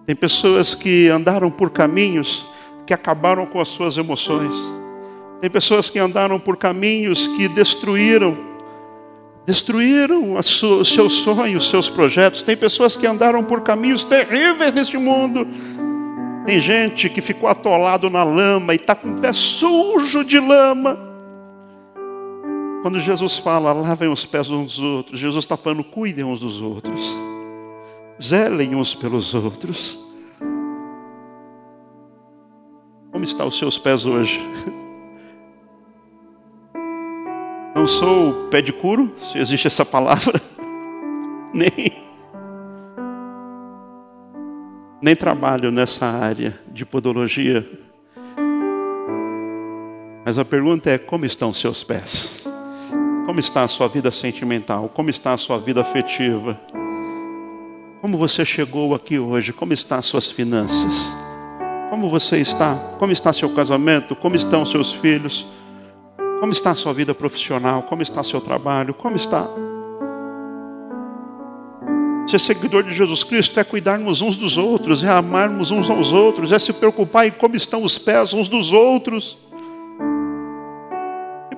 Tem 0.04 0.14
pessoas 0.14 0.74
que 0.74 1.08
andaram 1.08 1.50
por 1.50 1.70
caminhos 1.70 2.44
que 2.86 2.92
acabaram 2.92 3.46
com 3.46 3.58
as 3.58 3.68
suas 3.68 3.96
emoções, 3.96 4.54
Tem 5.40 5.48
pessoas 5.48 5.88
que 5.88 5.98
andaram 5.98 6.38
por 6.38 6.58
caminhos 6.58 7.26
que 7.28 7.48
destruíram, 7.48 8.36
destruíram 9.46 10.36
os 10.36 10.46
seus 10.92 11.12
sonhos, 11.12 11.64
os 11.64 11.70
seus 11.70 11.88
projetos. 11.88 12.42
Tem 12.42 12.56
pessoas 12.56 12.96
que 12.96 13.06
andaram 13.06 13.42
por 13.42 13.62
caminhos 13.62 14.04
terríveis 14.04 14.74
neste 14.74 14.98
mundo. 14.98 15.46
Tem 16.48 16.60
gente 16.60 17.10
que 17.10 17.20
ficou 17.20 17.46
atolado 17.46 18.08
na 18.08 18.24
lama 18.24 18.72
e 18.72 18.76
está 18.76 18.94
com 18.94 19.10
o 19.10 19.20
pé 19.20 19.34
sujo 19.34 20.24
de 20.24 20.40
lama. 20.40 20.98
Quando 22.80 22.98
Jesus 23.00 23.36
fala, 23.36 23.70
lavem 23.70 24.08
os 24.08 24.24
pés 24.24 24.48
uns 24.48 24.76
dos 24.76 24.78
outros, 24.78 25.20
Jesus 25.20 25.44
está 25.44 25.58
falando, 25.58 25.84
cuidem 25.84 26.24
uns 26.24 26.40
dos 26.40 26.62
outros, 26.62 27.14
zelem 28.18 28.74
uns 28.74 28.94
pelos 28.94 29.34
outros. 29.34 29.98
Como 33.12 33.24
estão 33.24 33.48
os 33.48 33.58
seus 33.58 33.76
pés 33.76 34.06
hoje? 34.06 34.40
Não 37.76 37.86
sou 37.86 38.48
pé 38.48 38.62
de 38.62 38.72
curo, 38.72 39.12
se 39.18 39.36
existe 39.36 39.66
essa 39.66 39.84
palavra, 39.84 40.40
nem, 41.52 42.07
nem 45.00 45.14
trabalho 45.14 45.70
nessa 45.70 46.06
área 46.06 46.58
de 46.68 46.84
podologia. 46.84 47.66
Mas 50.24 50.38
a 50.38 50.44
pergunta 50.44 50.90
é: 50.90 50.98
como 50.98 51.24
estão 51.24 51.52
seus 51.52 51.82
pés? 51.84 52.44
Como 53.26 53.40
está 53.40 53.62
a 53.62 53.68
sua 53.68 53.88
vida 53.88 54.10
sentimental? 54.10 54.88
Como 54.88 55.10
está 55.10 55.32
a 55.32 55.36
sua 55.36 55.58
vida 55.58 55.80
afetiva? 55.80 56.58
Como 58.00 58.16
você 58.16 58.44
chegou 58.44 58.94
aqui 58.94 59.18
hoje? 59.18 59.52
Como 59.52 59.72
estão 59.72 59.98
as 59.98 60.06
suas 60.06 60.30
finanças? 60.30 61.12
Como 61.90 62.08
você 62.08 62.38
está? 62.38 62.74
Como 62.98 63.12
está 63.12 63.32
seu 63.32 63.50
casamento? 63.50 64.14
Como 64.16 64.36
estão 64.36 64.64
seus 64.64 64.92
filhos? 64.92 65.46
Como 66.40 66.52
está 66.52 66.70
a 66.70 66.74
sua 66.74 66.92
vida 66.92 67.14
profissional? 67.14 67.82
Como 67.82 68.02
está 68.02 68.22
seu 68.22 68.40
trabalho? 68.40 68.94
Como 68.94 69.16
está? 69.16 69.46
Ser 72.28 72.38
seguidor 72.38 72.82
de 72.82 72.94
Jesus 72.94 73.24
Cristo 73.24 73.58
é 73.58 73.64
cuidarmos 73.64 74.20
uns 74.20 74.36
dos 74.36 74.56
outros, 74.56 75.02
é 75.02 75.08
amarmos 75.08 75.70
uns 75.70 75.88
aos 75.88 76.12
outros, 76.12 76.52
é 76.52 76.58
se 76.58 76.72
preocupar 76.72 77.26
em 77.26 77.30
como 77.30 77.56
estão 77.56 77.82
os 77.82 77.96
pés 77.96 78.34
uns 78.34 78.48
dos 78.48 78.70
outros 78.70 79.36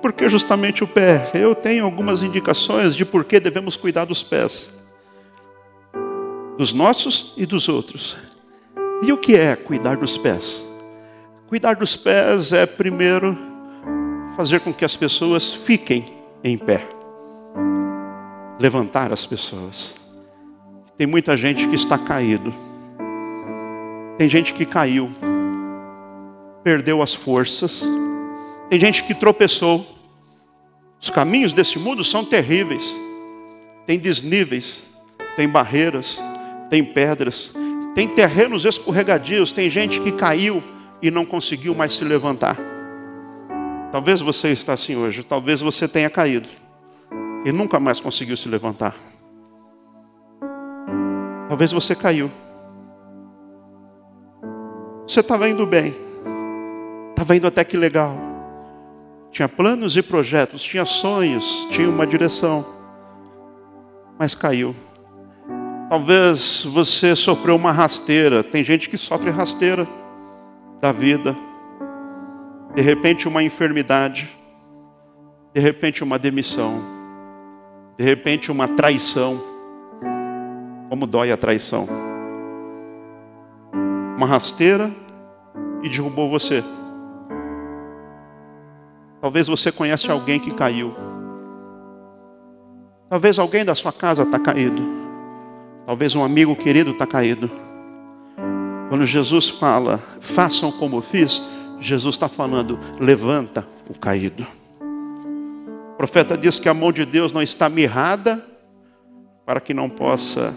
por 0.00 0.12
que 0.12 0.28
justamente 0.28 0.82
o 0.82 0.86
pé? 0.86 1.30
Eu 1.34 1.54
tenho 1.54 1.84
algumas 1.84 2.22
indicações 2.22 2.96
de 2.96 3.04
por 3.04 3.24
que 3.24 3.38
devemos 3.38 3.76
cuidar 3.76 4.06
dos 4.06 4.22
pés, 4.22 4.82
dos 6.56 6.72
nossos 6.72 7.34
e 7.36 7.44
dos 7.44 7.68
outros. 7.68 8.16
E 9.02 9.12
o 9.12 9.18
que 9.18 9.36
é 9.36 9.54
cuidar 9.56 9.96
dos 9.96 10.16
pés? 10.16 10.66
Cuidar 11.48 11.76
dos 11.76 11.96
pés 11.96 12.52
é, 12.52 12.64
primeiro, 12.66 13.36
fazer 14.36 14.60
com 14.60 14.72
que 14.72 14.84
as 14.84 14.96
pessoas 14.96 15.52
fiquem 15.52 16.04
em 16.42 16.56
pé, 16.56 16.86
levantar 18.58 19.12
as 19.12 19.26
pessoas. 19.26 19.94
Tem 21.00 21.06
muita 21.06 21.34
gente 21.34 21.66
que 21.66 21.74
está 21.74 21.96
caído, 21.96 22.52
tem 24.18 24.28
gente 24.28 24.52
que 24.52 24.66
caiu, 24.66 25.10
perdeu 26.62 27.00
as 27.00 27.14
forças, 27.14 27.82
tem 28.68 28.78
gente 28.78 29.04
que 29.04 29.14
tropeçou. 29.14 29.96
Os 31.00 31.08
caminhos 31.08 31.54
desse 31.54 31.78
mundo 31.78 32.04
são 32.04 32.22
terríveis. 32.22 32.94
Tem 33.86 33.98
desníveis, 33.98 34.94
tem 35.36 35.48
barreiras, 35.48 36.22
tem 36.68 36.84
pedras, 36.84 37.54
tem 37.94 38.06
terrenos 38.06 38.66
escorregadios, 38.66 39.52
tem 39.52 39.70
gente 39.70 40.00
que 40.00 40.12
caiu 40.12 40.62
e 41.00 41.10
não 41.10 41.24
conseguiu 41.24 41.74
mais 41.74 41.94
se 41.94 42.04
levantar. 42.04 42.58
Talvez 43.90 44.20
você 44.20 44.48
está 44.48 44.74
assim 44.74 44.96
hoje, 44.96 45.22
talvez 45.24 45.62
você 45.62 45.88
tenha 45.88 46.10
caído 46.10 46.50
e 47.46 47.50
nunca 47.50 47.80
mais 47.80 47.98
conseguiu 47.98 48.36
se 48.36 48.50
levantar. 48.50 49.09
Talvez 51.50 51.72
você 51.72 51.96
caiu. 51.96 52.30
Você 55.04 55.18
estava 55.18 55.48
indo 55.48 55.66
bem, 55.66 55.92
estava 57.10 57.34
indo 57.34 57.44
até 57.44 57.64
que 57.64 57.76
legal. 57.76 58.14
Tinha 59.32 59.48
planos 59.48 59.96
e 59.96 60.02
projetos, 60.02 60.62
tinha 60.62 60.84
sonhos, 60.84 61.66
tinha 61.72 61.90
uma 61.90 62.06
direção, 62.06 62.64
mas 64.16 64.32
caiu. 64.32 64.76
Talvez 65.88 66.64
você 66.66 67.16
sofreu 67.16 67.56
uma 67.56 67.72
rasteira, 67.72 68.44
tem 68.44 68.62
gente 68.62 68.88
que 68.88 68.96
sofre 68.96 69.30
rasteira 69.30 69.88
da 70.80 70.92
vida, 70.92 71.36
de 72.76 72.80
repente 72.80 73.26
uma 73.26 73.42
enfermidade, 73.42 74.30
de 75.52 75.60
repente 75.60 76.04
uma 76.04 76.16
demissão, 76.16 76.80
de 77.98 78.04
repente 78.04 78.52
uma 78.52 78.68
traição. 78.68 79.49
Como 80.90 81.06
dói 81.06 81.30
a 81.30 81.36
traição? 81.36 81.86
Uma 84.16 84.26
rasteira 84.26 84.90
e 85.84 85.88
derrubou 85.88 86.28
você. 86.28 86.64
Talvez 89.20 89.46
você 89.46 89.70
conhece 89.70 90.10
alguém 90.10 90.40
que 90.40 90.52
caiu. 90.52 90.92
Talvez 93.08 93.38
alguém 93.38 93.64
da 93.64 93.72
sua 93.76 93.92
casa 93.92 94.24
está 94.24 94.36
caído. 94.40 94.82
Talvez 95.86 96.16
um 96.16 96.24
amigo 96.24 96.56
querido 96.56 96.90
está 96.90 97.06
caído. 97.06 97.48
Quando 98.88 99.06
Jesus 99.06 99.48
fala, 99.48 100.00
façam 100.18 100.72
como 100.72 100.96
eu 100.96 101.02
fiz, 101.02 101.40
Jesus 101.78 102.16
está 102.16 102.28
falando, 102.28 102.76
levanta 102.98 103.64
o 103.88 103.96
caído. 103.96 104.44
O 105.92 105.96
profeta 105.96 106.36
diz 106.36 106.58
que 106.58 106.68
a 106.68 106.74
mão 106.74 106.90
de 106.90 107.04
Deus 107.04 107.30
não 107.30 107.40
está 107.40 107.68
mirrada 107.68 108.44
para 109.46 109.60
que 109.60 109.72
não 109.72 109.88
possa 109.88 110.52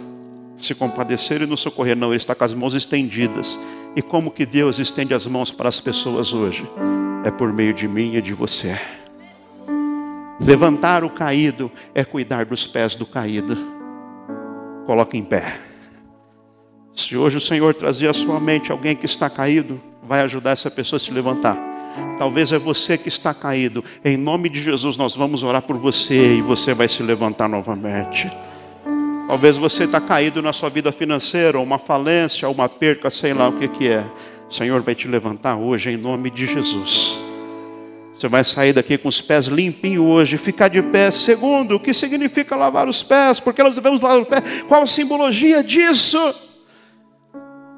se 0.55 0.75
compadecer 0.75 1.41
e 1.41 1.45
nos 1.45 1.61
socorrer. 1.61 1.95
Não, 1.95 2.09
Ele 2.09 2.17
está 2.17 2.33
com 2.35 2.43
as 2.43 2.53
mãos 2.53 2.73
estendidas. 2.73 3.59
E 3.95 4.01
como 4.01 4.31
que 4.31 4.45
Deus 4.45 4.79
estende 4.79 5.13
as 5.13 5.27
mãos 5.27 5.51
para 5.51 5.69
as 5.69 5.79
pessoas 5.79 6.33
hoje? 6.33 6.65
é 7.23 7.31
por 7.31 7.51
meio 7.51 7.73
de 7.73 7.87
mim 7.87 8.15
e 8.15 8.21
de 8.21 8.33
você. 8.33 8.77
Levantar 10.39 11.03
o 11.03 11.09
caído 11.09 11.71
é 11.95 12.03
cuidar 12.03 12.45
dos 12.45 12.65
pés 12.65 12.95
do 12.95 13.05
caído. 13.05 13.57
Coloque 14.85 15.17
em 15.17 15.23
pé. 15.23 15.59
Se 16.93 17.15
hoje 17.15 17.37
o 17.37 17.41
Senhor 17.41 17.73
trazer 17.73 18.09
à 18.09 18.13
sua 18.13 18.39
mente 18.39 18.71
alguém 18.71 18.95
que 18.95 19.05
está 19.05 19.29
caído, 19.29 19.81
vai 20.03 20.21
ajudar 20.21 20.51
essa 20.51 20.69
pessoa 20.69 20.97
a 20.97 20.99
se 20.99 21.11
levantar. 21.11 21.57
Talvez 22.19 22.51
é 22.51 22.59
você 22.59 22.97
que 22.97 23.07
está 23.07 23.33
caído. 23.33 23.83
Em 24.03 24.17
nome 24.17 24.49
de 24.49 24.61
Jesus, 24.61 24.97
nós 24.97 25.15
vamos 25.15 25.43
orar 25.43 25.61
por 25.61 25.77
você 25.77 26.35
e 26.35 26.41
você 26.41 26.73
vai 26.73 26.87
se 26.87 27.01
levantar 27.01 27.47
novamente. 27.47 28.29
Talvez 29.27 29.57
você 29.57 29.85
está 29.85 30.01
caído 30.01 30.41
na 30.41 30.51
sua 30.51 30.69
vida 30.69 30.91
financeira, 30.91 31.59
uma 31.59 31.79
falência, 31.79 32.47
uma 32.49 32.67
perca, 32.67 33.09
sei 33.09 33.33
lá 33.33 33.47
o 33.47 33.53
que, 33.53 33.67
que 33.67 33.87
é. 33.87 34.03
O 34.49 34.53
Senhor 34.53 34.81
vai 34.81 34.93
te 34.93 35.07
levantar 35.07 35.55
hoje 35.55 35.89
em 35.89 35.97
nome 35.97 36.29
de 36.29 36.45
Jesus. 36.45 37.17
Você 38.13 38.27
vai 38.27 38.43
sair 38.43 38.73
daqui 38.73 38.97
com 38.97 39.07
os 39.07 39.19
pés 39.19 39.47
limpinhos 39.47 40.05
hoje, 40.05 40.37
ficar 40.37 40.67
de 40.67 40.81
pé. 40.81 41.09
Segundo, 41.09 41.75
o 41.75 41.79
que 41.79 41.93
significa 41.93 42.55
lavar 42.55 42.87
os 42.87 43.01
pés? 43.01 43.39
Porque 43.39 43.63
nós 43.63 43.75
devemos 43.75 44.01
lavar 44.01 44.19
os 44.19 44.27
pés? 44.27 44.61
Qual 44.67 44.83
a 44.83 44.87
simbologia 44.87 45.63
disso? 45.63 46.19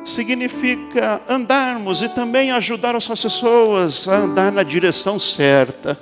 Significa 0.03 1.21
andarmos 1.29 2.01
e 2.01 2.09
também 2.09 2.51
ajudar 2.51 2.95
as 2.95 3.07
pessoas 3.07 4.07
a 4.07 4.17
andar 4.17 4.51
na 4.51 4.63
direção 4.63 5.17
certa. 5.17 5.97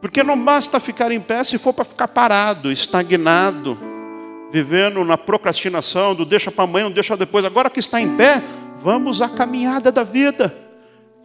Porque 0.00 0.22
não 0.22 0.42
basta 0.42 0.78
ficar 0.78 1.10
em 1.10 1.20
pé 1.20 1.42
se 1.42 1.58
for 1.58 1.72
para 1.72 1.84
ficar 1.84 2.08
parado, 2.08 2.70
estagnado, 2.70 3.76
vivendo 4.52 5.04
na 5.04 5.18
procrastinação, 5.18 6.14
do 6.14 6.24
deixa 6.24 6.50
para 6.50 6.64
amanhã, 6.64 6.84
não 6.84 6.92
deixa 6.92 7.16
depois. 7.16 7.44
Agora 7.44 7.68
que 7.68 7.80
está 7.80 8.00
em 8.00 8.16
pé, 8.16 8.42
Vamos 8.80 9.20
à 9.20 9.28
caminhada 9.28 9.90
da 9.90 10.04
vida. 10.04 10.54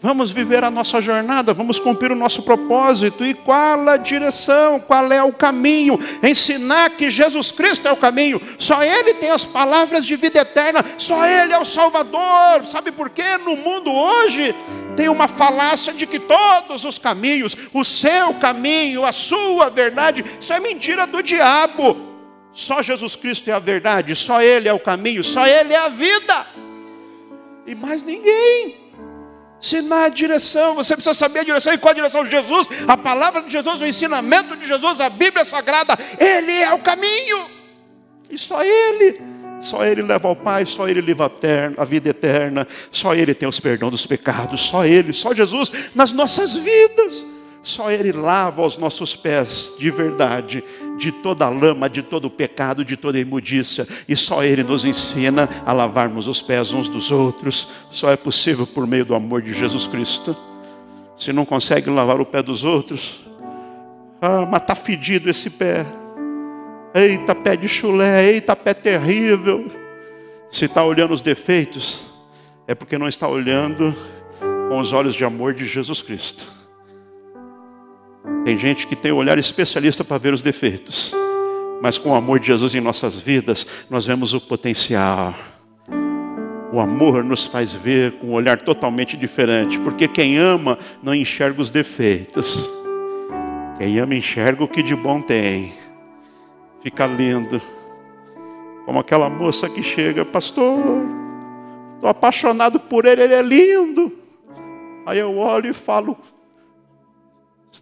Vamos 0.03 0.31
viver 0.31 0.65
a 0.65 0.69
nossa 0.69 1.01
jornada, 1.01 1.53
vamos 1.53 1.79
cumprir 1.79 2.11
o 2.11 2.15
nosso 2.15 2.43
propósito. 2.43 3.23
E 3.25 3.33
qual 3.33 3.87
a 3.87 3.95
direção? 3.95 4.77
Qual 4.77 5.09
é 5.13 5.23
o 5.23 5.31
caminho? 5.31 5.97
Ensinar 6.21 6.89
que 6.89 7.09
Jesus 7.09 7.51
Cristo 7.51 7.87
é 7.87 7.91
o 7.93 7.95
caminho. 7.95 8.41
Só 8.59 8.83
Ele 8.83 9.13
tem 9.13 9.29
as 9.29 9.45
palavras 9.45 10.05
de 10.05 10.17
vida 10.17 10.41
eterna. 10.41 10.83
Só 10.97 11.25
Ele 11.25 11.53
é 11.53 11.57
o 11.57 11.63
Salvador. 11.63 12.65
Sabe 12.65 12.91
por 12.91 13.09
quê? 13.09 13.37
No 13.45 13.55
mundo 13.55 13.89
hoje 13.89 14.53
tem 14.97 15.07
uma 15.07 15.29
falácia 15.29 15.93
de 15.93 16.05
que 16.05 16.19
todos 16.19 16.83
os 16.83 16.97
caminhos, 16.97 17.55
o 17.73 17.85
seu 17.85 18.33
caminho, 18.33 19.05
a 19.05 19.13
sua 19.13 19.69
verdade, 19.69 20.25
isso 20.37 20.51
é 20.51 20.59
mentira 20.59 21.07
do 21.07 21.23
diabo. 21.23 21.95
Só 22.51 22.83
Jesus 22.83 23.15
Cristo 23.15 23.49
é 23.49 23.53
a 23.53 23.59
verdade, 23.59 24.13
só 24.15 24.41
Ele 24.41 24.67
é 24.67 24.73
o 24.73 24.79
caminho, 24.79 25.23
só 25.23 25.47
Ele 25.47 25.71
é 25.73 25.77
a 25.77 25.87
vida 25.87 26.45
e 27.65 27.73
mais 27.73 28.03
ninguém. 28.03 28.82
Ensinar 29.63 30.03
a 30.03 30.09
direção, 30.09 30.75
você 30.75 30.93
precisa 30.93 31.13
saber 31.13 31.39
a 31.39 31.43
direção 31.43 31.73
e 31.73 31.77
qual 31.77 31.91
a 31.91 31.95
direção 31.95 32.25
de 32.25 32.31
Jesus, 32.31 32.67
a 32.85 32.97
palavra 32.97 33.41
de 33.43 33.49
Jesus, 33.49 33.79
o 33.79 33.87
ensinamento 33.87 34.57
de 34.57 34.67
Jesus, 34.67 34.99
a 34.99 35.09
Bíblia 35.09 35.45
Sagrada, 35.45 35.97
Ele 36.19 36.51
é 36.51 36.73
o 36.73 36.79
caminho, 36.79 37.45
e 38.29 38.37
só 38.37 38.61
Ele. 38.61 39.21
Só 39.61 39.85
Ele 39.85 40.01
leva 40.01 40.27
ao 40.27 40.35
Pai, 40.35 40.65
só 40.65 40.89
Ele 40.89 40.99
leva 40.99 41.31
a 41.77 41.85
vida 41.85 42.09
eterna, 42.09 42.67
só 42.91 43.15
Ele 43.15 43.33
tem 43.33 43.47
os 43.47 43.57
perdão 43.57 43.89
dos 43.89 44.05
pecados, 44.05 44.59
só 44.59 44.85
Ele, 44.85 45.13
só 45.13 45.33
Jesus 45.33 45.71
nas 45.95 46.11
nossas 46.11 46.55
vidas. 46.55 47.25
Só 47.63 47.89
Ele 47.89 48.11
lava 48.11 48.61
os 48.61 48.77
nossos 48.77 49.15
pés 49.15 49.77
de 49.79 49.89
verdade, 49.89 50.61
de 50.97 51.13
toda 51.13 51.47
lama, 51.47 51.89
de 51.89 52.03
todo 52.03 52.29
pecado, 52.29 52.83
de 52.83 52.97
toda 52.97 53.17
imundícia. 53.17 53.87
E 54.07 54.17
só 54.17 54.43
Ele 54.43 54.63
nos 54.63 54.83
ensina 54.83 55.47
a 55.65 55.71
lavarmos 55.71 56.27
os 56.27 56.41
pés 56.41 56.73
uns 56.73 56.89
dos 56.89 57.09
outros. 57.09 57.69
Só 57.89 58.11
é 58.11 58.17
possível 58.17 58.67
por 58.67 58.85
meio 58.85 59.05
do 59.05 59.15
amor 59.15 59.41
de 59.41 59.53
Jesus 59.53 59.87
Cristo. 59.87 60.35
Se 61.15 61.31
não 61.31 61.45
consegue 61.45 61.89
lavar 61.89 62.19
o 62.19 62.25
pé 62.25 62.43
dos 62.43 62.65
outros, 62.65 63.21
ah, 64.21 64.45
mas 64.45 64.61
está 64.61 64.75
fedido 64.75 65.29
esse 65.29 65.51
pé. 65.51 65.85
Eita, 66.93 67.33
pé 67.33 67.55
de 67.55 67.69
chulé, 67.69 68.25
eita, 68.25 68.57
pé 68.57 68.73
terrível. 68.73 69.71
Se 70.51 70.65
está 70.65 70.83
olhando 70.83 71.13
os 71.13 71.21
defeitos, 71.21 72.01
é 72.67 72.75
porque 72.75 72.97
não 72.97 73.07
está 73.07 73.27
olhando 73.27 73.95
com 74.67 74.79
os 74.79 74.91
olhos 74.91 75.15
de 75.15 75.23
amor 75.23 75.53
de 75.53 75.65
Jesus 75.65 76.01
Cristo. 76.01 76.62
Tem 78.43 78.57
gente 78.57 78.87
que 78.87 78.95
tem 78.95 79.11
um 79.11 79.17
olhar 79.17 79.37
especialista 79.37 80.03
para 80.03 80.17
ver 80.17 80.33
os 80.33 80.41
defeitos, 80.41 81.13
mas 81.81 81.97
com 81.97 82.09
o 82.09 82.15
amor 82.15 82.39
de 82.39 82.47
Jesus 82.47 82.73
em 82.75 82.81
nossas 82.81 83.19
vidas, 83.19 83.65
nós 83.89 84.05
vemos 84.05 84.33
o 84.33 84.41
potencial. 84.41 85.33
O 86.71 86.79
amor 86.79 87.23
nos 87.23 87.45
faz 87.45 87.73
ver 87.73 88.13
com 88.13 88.27
um 88.27 88.33
olhar 88.33 88.61
totalmente 88.61 89.15
diferente, 89.15 89.79
porque 89.79 90.07
quem 90.07 90.37
ama 90.37 90.77
não 91.01 91.13
enxerga 91.13 91.61
os 91.61 91.69
defeitos, 91.69 92.69
quem 93.77 93.99
ama 93.99 94.15
enxerga 94.15 94.63
o 94.63 94.67
que 94.67 94.81
de 94.81 94.95
bom 94.95 95.21
tem 95.21 95.73
fica 96.83 97.07
lindo. 97.07 97.61
Como 98.85 98.99
aquela 98.99 99.29
moça 99.29 99.69
que 99.69 99.81
chega, 99.81 100.25
pastor, 100.25 100.77
estou 101.95 102.09
apaixonado 102.09 102.79
por 102.79 103.05
ele, 103.05 103.23
ele 103.23 103.33
é 103.33 103.41
lindo. 103.41 104.11
Aí 105.05 105.17
eu 105.17 105.37
olho 105.37 105.69
e 105.69 105.73
falo, 105.73 106.17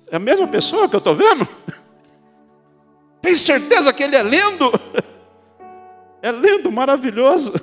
é 0.09 0.15
a 0.15 0.19
mesma 0.19 0.47
pessoa 0.47 0.87
que 0.87 0.95
eu 0.95 0.99
estou 0.99 1.15
vendo? 1.15 1.47
Tem 3.21 3.35
certeza 3.35 3.93
que 3.93 4.03
ele 4.03 4.15
é 4.15 4.23
lindo? 4.23 4.71
É 6.21 6.31
lindo, 6.31 6.71
maravilhoso. 6.71 7.53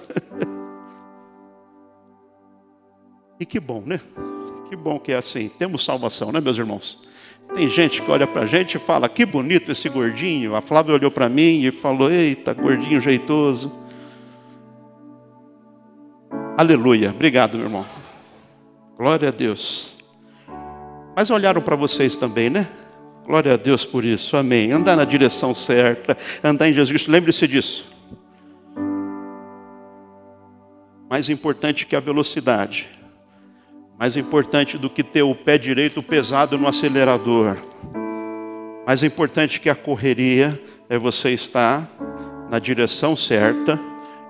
E 3.40 3.46
que 3.46 3.60
bom, 3.60 3.82
né? 3.86 4.00
Que 4.68 4.76
bom 4.76 4.98
que 4.98 5.12
é 5.12 5.16
assim. 5.16 5.48
Temos 5.48 5.84
salvação, 5.84 6.32
né, 6.32 6.40
meus 6.40 6.58
irmãos? 6.58 7.00
Tem 7.54 7.68
gente 7.68 8.02
que 8.02 8.10
olha 8.10 8.26
para 8.26 8.42
a 8.42 8.46
gente 8.46 8.74
e 8.74 8.80
fala, 8.80 9.08
que 9.08 9.24
bonito 9.24 9.72
esse 9.72 9.88
gordinho. 9.88 10.54
A 10.54 10.60
Flávia 10.60 10.94
olhou 10.94 11.10
para 11.10 11.28
mim 11.28 11.62
e 11.62 11.70
falou, 11.70 12.10
eita, 12.10 12.52
gordinho 12.52 13.00
jeitoso. 13.00 13.72
Aleluia. 16.56 17.10
Obrigado, 17.10 17.56
meu 17.56 17.66
irmão. 17.66 17.86
Glória 18.96 19.28
a 19.28 19.32
Deus. 19.32 19.97
Mas 21.18 21.30
olharam 21.30 21.60
para 21.60 21.74
vocês 21.74 22.16
também, 22.16 22.48
né? 22.48 22.68
Glória 23.26 23.54
a 23.54 23.56
Deus 23.56 23.84
por 23.84 24.04
isso. 24.04 24.36
Amém. 24.36 24.70
Andar 24.70 24.94
na 24.94 25.04
direção 25.04 25.52
certa, 25.52 26.16
andar 26.44 26.68
em 26.68 26.72
Jesus. 26.72 27.08
Lembre-se 27.08 27.48
disso. 27.48 27.90
Mais 31.10 31.28
importante 31.28 31.86
que 31.86 31.96
a 31.96 32.00
velocidade 32.00 32.86
mais 33.98 34.16
importante 34.16 34.78
do 34.78 34.88
que 34.88 35.02
ter 35.02 35.22
o 35.22 35.34
pé 35.34 35.58
direito 35.58 36.00
pesado 36.00 36.56
no 36.56 36.68
acelerador. 36.68 37.56
Mais 38.86 39.02
importante 39.02 39.58
que 39.58 39.68
a 39.68 39.74
correria 39.74 40.56
é 40.88 40.96
você 40.96 41.30
estar 41.30 41.90
na 42.48 42.60
direção 42.60 43.16
certa 43.16 43.76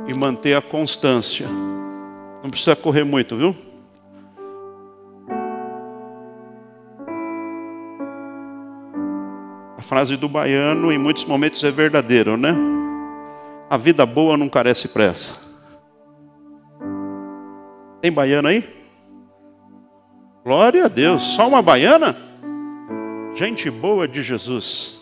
e 0.06 0.14
manter 0.14 0.54
a 0.56 0.62
constância. 0.62 1.46
Não 2.42 2.48
precisa 2.48 2.74
correr 2.74 3.04
muito, 3.04 3.36
viu? 3.36 3.67
Frase 9.88 10.18
do 10.18 10.28
baiano 10.28 10.92
em 10.92 10.98
muitos 10.98 11.24
momentos 11.24 11.64
é 11.64 11.70
verdadeira, 11.70 12.36
né? 12.36 12.54
A 13.70 13.78
vida 13.78 14.04
boa 14.04 14.36
não 14.36 14.46
carece 14.46 14.88
pressa. 14.88 15.40
Tem 18.02 18.12
baiano 18.12 18.48
aí? 18.48 18.62
Glória 20.44 20.84
a 20.84 20.88
Deus. 20.88 21.22
Só 21.22 21.48
uma 21.48 21.62
baiana? 21.62 22.14
Gente 23.34 23.70
boa 23.70 24.06
de 24.06 24.22
Jesus. 24.22 24.98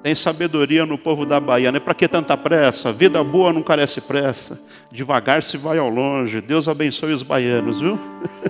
Tem 0.00 0.14
sabedoria 0.14 0.86
no 0.86 0.96
povo 0.96 1.26
da 1.26 1.40
Bahia. 1.40 1.70
É 1.70 1.80
para 1.80 1.92
que 1.92 2.06
tanta 2.06 2.36
pressa? 2.36 2.92
Vida 2.92 3.22
boa 3.24 3.52
não 3.52 3.64
carece 3.64 4.00
pressa. 4.00 4.64
Devagar 4.92 5.42
se 5.42 5.56
vai 5.56 5.76
ao 5.76 5.88
longe. 5.88 6.40
Deus 6.40 6.68
abençoe 6.68 7.12
os 7.12 7.24
baianos, 7.24 7.80
viu? 7.80 7.98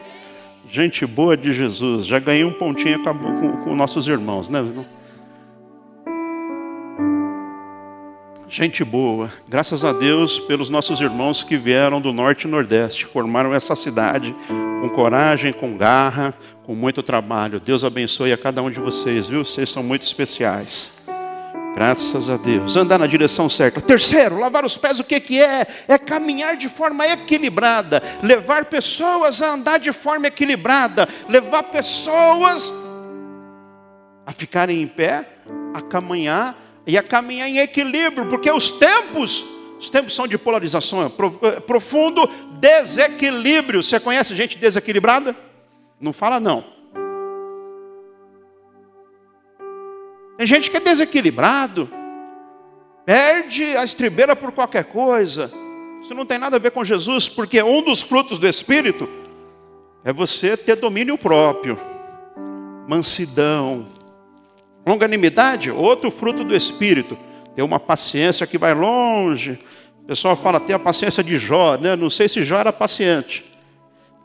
Gente 0.71 1.07
boa 1.07 1.39
de 1.39 1.55
Jesus. 1.55 2.05
Já 2.05 2.19
ganhei 2.19 2.45
um 2.45 2.53
pontinho 2.53 3.03
com, 3.03 3.15
com, 3.15 3.53
com 3.65 3.75
nossos 3.75 4.07
irmãos, 4.07 4.51
né? 4.51 4.63
Gente 8.51 8.83
boa, 8.83 9.31
graças 9.47 9.85
a 9.85 9.93
Deus 9.93 10.39
pelos 10.39 10.71
nossos 10.71 11.03
irmãos 11.03 11.43
que 11.43 11.55
vieram 11.59 12.01
do 12.01 12.15
norte 12.15 12.45
e 12.45 12.51
nordeste, 12.51 13.05
formaram 13.05 13.55
essa 13.55 13.77
cidade 13.77 14.35
com 14.81 14.89
coragem, 14.89 15.53
com 15.53 15.77
garra, 15.77 16.33
com 16.65 16.75
muito 16.75 17.03
trabalho. 17.03 17.61
Deus 17.61 17.85
abençoe 17.85 18.33
a 18.33 18.39
cada 18.39 18.63
um 18.63 18.71
de 18.71 18.81
vocês, 18.81 19.29
viu? 19.29 19.45
Vocês 19.45 19.69
são 19.69 19.83
muito 19.83 20.03
especiais. 20.03 21.03
Graças 21.75 22.31
a 22.31 22.39
Deus. 22.39 22.75
Andar 22.75 22.99
na 22.99 23.07
direção 23.07 23.51
certa. 23.51 23.83
Terceiro, 23.83 24.39
lavar 24.39 24.65
os 24.65 24.79
pés, 24.79 24.99
o 24.99 25.05
que, 25.05 25.21
que 25.21 25.39
é? 25.39 25.67
É 25.87 25.99
caminhar 25.99 26.57
de 26.57 26.71
forma 26.71 27.07
equilibrada. 27.07 28.03
Levar 28.23 28.65
pessoas 28.65 29.43
a 29.43 29.53
andar 29.53 29.79
de 29.79 29.93
forma 29.93 30.27
equilibrada. 30.27 31.07
Levar 31.29 31.65
pessoas 31.65 32.73
a 34.25 34.33
ficarem 34.33 34.83
em 34.83 34.87
pé, 34.87 35.25
a 35.75 35.83
caminhar 35.83 36.68
e 36.89 36.97
a 36.97 37.03
caminhar 37.03 37.47
em 37.47 37.59
equilíbrio, 37.59 38.31
porque 38.31 38.51
os 38.51 38.73
tempos, 38.73 39.45
os 39.79 39.91
tempos 39.91 40.15
são 40.15 40.27
de 40.27 40.39
polarização, 40.39 41.05
é 41.05 41.61
profundo 41.61 42.27
desequilíbrio. 42.59 43.83
Você 43.83 44.01
conhece 44.01 44.35
gente 44.35 44.57
desequilibrada? 44.57 45.37
Não 46.01 46.15
fala 46.15 46.41
não. 46.41 46.65
Tem 50.39 50.47
gente 50.47 50.71
que 50.71 50.79
é 50.79 50.81
desequilibrado, 50.81 51.87
perde 53.05 53.77
a 53.77 53.85
estribeira 53.85 54.35
por 54.35 54.51
qualquer 54.51 54.85
coisa. 54.85 55.53
Isso 56.03 56.15
não 56.15 56.25
tem 56.25 56.39
nada 56.39 56.57
a 56.57 56.61
ver 56.61 56.71
com 56.71 56.83
Jesus, 56.83 57.29
porque 57.29 57.63
um 57.63 57.83
dos 57.83 58.01
frutos 58.01 58.39
do 58.39 58.49
Espírito 58.49 59.07
é 60.03 60.11
você 60.11 60.57
ter 60.57 60.77
domínio 60.77 61.19
próprio, 61.19 61.79
mansidão, 62.89 63.98
Longanimidade, 64.89 65.71
outro 65.71 66.11
fruto 66.11 66.43
do 66.43 66.57
Espírito. 66.57 67.19
Ter 67.55 67.61
uma 67.61 67.79
paciência 67.79 68.47
que 68.47 68.57
vai 68.57 68.73
longe. 68.73 69.59
O 70.03 70.07
pessoal 70.07 70.35
fala, 70.35 70.59
ter 70.59 70.73
a 70.73 70.79
paciência 70.79 71.23
de 71.23 71.37
Jó, 71.37 71.77
né? 71.77 71.95
Não 71.95 72.09
sei 72.09 72.27
se 72.27 72.43
Jó 72.43 72.57
era 72.57 72.73
paciente. 72.73 73.45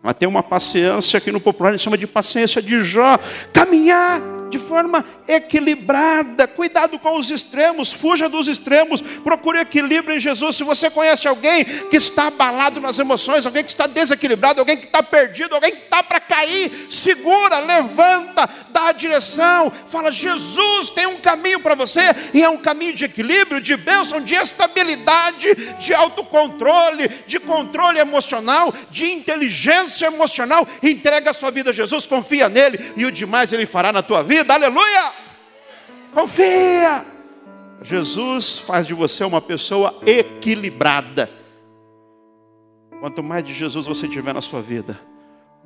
Mas 0.01 0.15
tem 0.15 0.25
uma 0.27 0.41
paciência 0.41 1.19
que 1.19 1.33
no 1.33 1.41
popular 1.41 1.69
a 1.69 1.71
gente 1.73 1.83
chama 1.83 1.97
de 1.97 2.07
paciência 2.07 2.61
de 2.61 2.81
Jó. 2.81 3.19
Caminhar 3.51 4.21
de 4.49 4.57
forma 4.57 5.03
equilibrada. 5.27 6.47
Cuidado 6.47 6.97
com 6.97 7.17
os 7.17 7.29
extremos, 7.29 7.91
fuja 7.91 8.27
dos 8.27 8.47
extremos. 8.47 9.01
Procure 9.01 9.59
equilíbrio 9.59 10.15
em 10.15 10.19
Jesus. 10.19 10.55
Se 10.55 10.63
você 10.63 10.89
conhece 10.89 11.27
alguém 11.27 11.63
que 11.65 11.97
está 11.97 12.27
abalado 12.27 12.81
nas 12.81 12.97
emoções, 12.97 13.45
alguém 13.45 13.63
que 13.63 13.71
está 13.71 13.87
desequilibrado, 13.87 14.59
alguém 14.59 14.77
que 14.77 14.85
está 14.85 15.03
perdido, 15.03 15.55
alguém 15.55 15.71
que 15.71 15.83
está 15.83 16.01
para 16.01 16.19
cair, 16.19 16.87
segura, 16.89 17.59
levanta, 17.59 18.49
dá 18.69 18.87
a 18.87 18.91
direção. 18.91 19.71
Fala: 19.89 20.11
Jesus 20.11 20.89
tem 20.89 21.05
um 21.05 21.17
caminho 21.17 21.59
para 21.59 21.75
você, 21.75 22.01
e 22.33 22.43
é 22.43 22.49
um 22.49 22.57
caminho 22.57 22.93
de 22.93 23.05
equilíbrio, 23.05 23.61
de 23.61 23.77
bênção, 23.77 24.21
de 24.21 24.33
estabilidade, 24.33 25.53
de 25.79 25.93
autocontrole, 25.93 27.07
de 27.27 27.39
controle 27.39 27.99
emocional, 27.99 28.73
de 28.89 29.11
inteligência 29.11 30.07
emocional. 30.07 30.67
Entrega 30.81 31.31
a 31.31 31.33
sua 31.33 31.51
vida 31.51 31.69
a 31.69 31.73
Jesus, 31.73 32.05
confia 32.05 32.49
nele, 32.49 32.93
e 32.95 33.05
o 33.05 33.11
demais 33.11 33.53
ele 33.53 33.65
fará 33.65 33.91
na 33.91 34.01
tua 34.01 34.23
vida 34.23 34.53
aleluia! 34.53 35.22
Confia! 36.13 37.05
Jesus 37.81 38.57
faz 38.59 38.87
de 38.87 38.93
você 38.93 39.23
uma 39.23 39.41
pessoa 39.41 39.93
equilibrada. 40.05 41.29
Quanto 42.99 43.21
mais 43.21 43.45
de 43.45 43.53
Jesus 43.53 43.85
você 43.85 44.07
tiver 44.07 44.33
na 44.33 44.39
sua 44.39 44.61
vida, 44.61 44.97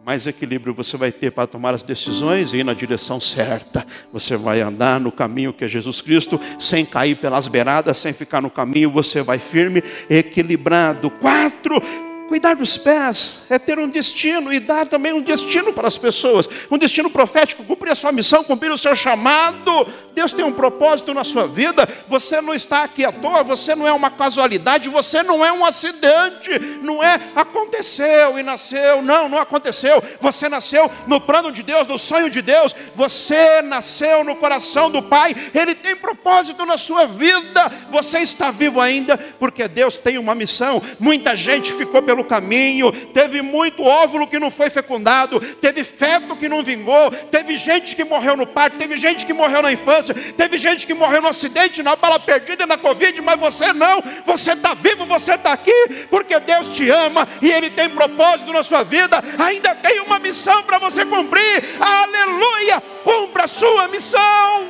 mais 0.03 0.25
equilíbrio 0.25 0.73
você 0.73 0.95
vai 0.95 1.11
ter 1.11 1.31
para 1.31 1.45
tomar 1.45 1.73
as 1.73 1.83
decisões 1.83 2.53
e 2.53 2.57
ir 2.57 2.63
na 2.63 2.73
direção 2.73 3.19
certa. 3.19 3.85
Você 4.11 4.37
vai 4.37 4.61
andar 4.61 4.99
no 4.99 5.11
caminho 5.11 5.51
que 5.51 5.65
é 5.65 5.67
Jesus 5.67 6.01
Cristo, 6.01 6.39
sem 6.57 6.85
cair 6.85 7.17
pelas 7.17 7.47
beiradas, 7.47 7.97
sem 7.97 8.13
ficar 8.13 8.41
no 8.41 8.49
caminho, 8.49 8.89
você 8.89 9.21
vai 9.21 9.37
firme, 9.37 9.83
equilibrado. 10.09 11.09
Quatro, 11.09 11.81
Cuidar 12.27 12.55
dos 12.55 12.77
pés 12.77 13.39
é 13.49 13.57
ter 13.57 13.79
um 13.79 13.87
destino 13.87 14.51
e 14.51 14.59
dar 14.59 14.85
também 14.85 15.13
um 15.13 15.21
destino 15.21 15.71
para 15.71 15.87
as 15.87 15.97
pessoas, 15.97 16.47
um 16.69 16.77
destino 16.77 17.09
profético, 17.09 17.63
cumprir 17.63 17.91
a 17.91 17.95
sua 17.95 18.11
missão, 18.11 18.43
cumprir 18.43 18.69
o 18.69 18.77
seu 18.77 18.95
chamado. 18.95 19.87
Deus 20.13 20.33
tem 20.33 20.43
um 20.43 20.51
propósito 20.51 21.13
na 21.13 21.23
sua 21.23 21.47
vida. 21.47 21.87
Você 22.07 22.41
não 22.41 22.53
está 22.53 22.83
aqui 22.83 23.05
à 23.05 23.11
toa, 23.11 23.43
você 23.43 23.75
não 23.75 23.87
é 23.87 23.93
uma 23.93 24.09
casualidade, 24.09 24.89
você 24.89 25.21
não 25.21 25.45
é 25.45 25.53
um 25.53 25.63
acidente. 25.63 26.57
Não 26.81 27.03
é 27.03 27.21
aconteceu 27.35 28.39
e 28.39 28.43
nasceu. 28.43 29.01
Não, 29.03 29.29
não 29.29 29.37
aconteceu. 29.37 30.03
Você 30.19 30.49
nasceu 30.49 30.91
no 31.05 31.21
plano 31.21 31.51
de 31.51 31.61
Deus, 31.61 31.87
no 31.87 31.99
sonho 31.99 32.31
de 32.31 32.41
Deus. 32.41 32.75
Você 32.95 33.61
nasceu 33.61 34.23
no 34.23 34.35
coração 34.35 34.89
do 34.89 35.03
Pai. 35.03 35.35
Ele 35.53 35.75
tem 35.75 35.95
propósito 35.95 36.65
na 36.65 36.79
sua 36.79 37.05
vida. 37.05 37.71
Você 37.91 38.17
está 38.19 38.49
vivo 38.49 38.81
ainda 38.81 39.17
porque 39.39 39.67
Deus 39.67 39.97
tem 39.97 40.17
uma 40.17 40.33
missão. 40.33 40.81
Muita 40.99 41.35
gente 41.35 41.71
ficou 41.73 42.01
pelo 42.01 42.16
caminho, 42.23 42.91
teve 42.91 43.41
muito 43.41 43.83
óvulo 43.83 44.27
que 44.27 44.39
não 44.39 44.49
foi 44.49 44.69
fecundado, 44.69 45.39
teve 45.39 45.83
feto 45.83 46.35
que 46.35 46.49
não 46.49 46.63
vingou, 46.63 47.11
teve 47.11 47.57
gente 47.57 47.95
que 47.95 48.03
morreu 48.03 48.35
no 48.35 48.45
parto, 48.45 48.77
teve 48.77 48.97
gente 48.97 49.25
que 49.25 49.33
morreu 49.33 49.61
na 49.61 49.71
infância, 49.71 50.13
teve 50.13 50.57
gente 50.57 50.85
que 50.85 50.93
morreu 50.93 51.21
no 51.21 51.27
acidente, 51.27 51.83
na 51.83 51.95
bala 51.95 52.19
perdida, 52.19 52.65
na 52.65 52.77
Covid, 52.77 53.21
mas 53.21 53.39
você 53.39 53.73
não, 53.73 54.03
você 54.25 54.53
está 54.53 54.73
vivo, 54.73 55.05
você 55.05 55.33
está 55.33 55.53
aqui, 55.53 56.05
porque 56.09 56.39
Deus 56.39 56.69
te 56.69 56.89
ama 56.89 57.27
e 57.41 57.51
Ele 57.51 57.69
tem 57.69 57.89
propósito 57.89 58.51
na 58.53 58.63
sua 58.63 58.83
vida, 58.83 59.23
ainda 59.37 59.75
tem 59.75 59.99
uma 60.01 60.19
missão 60.19 60.63
para 60.63 60.77
você 60.79 61.05
cumprir, 61.05 61.63
aleluia, 61.79 62.81
cumpra 63.03 63.45
a 63.45 63.47
sua 63.47 63.87
missão. 63.87 64.67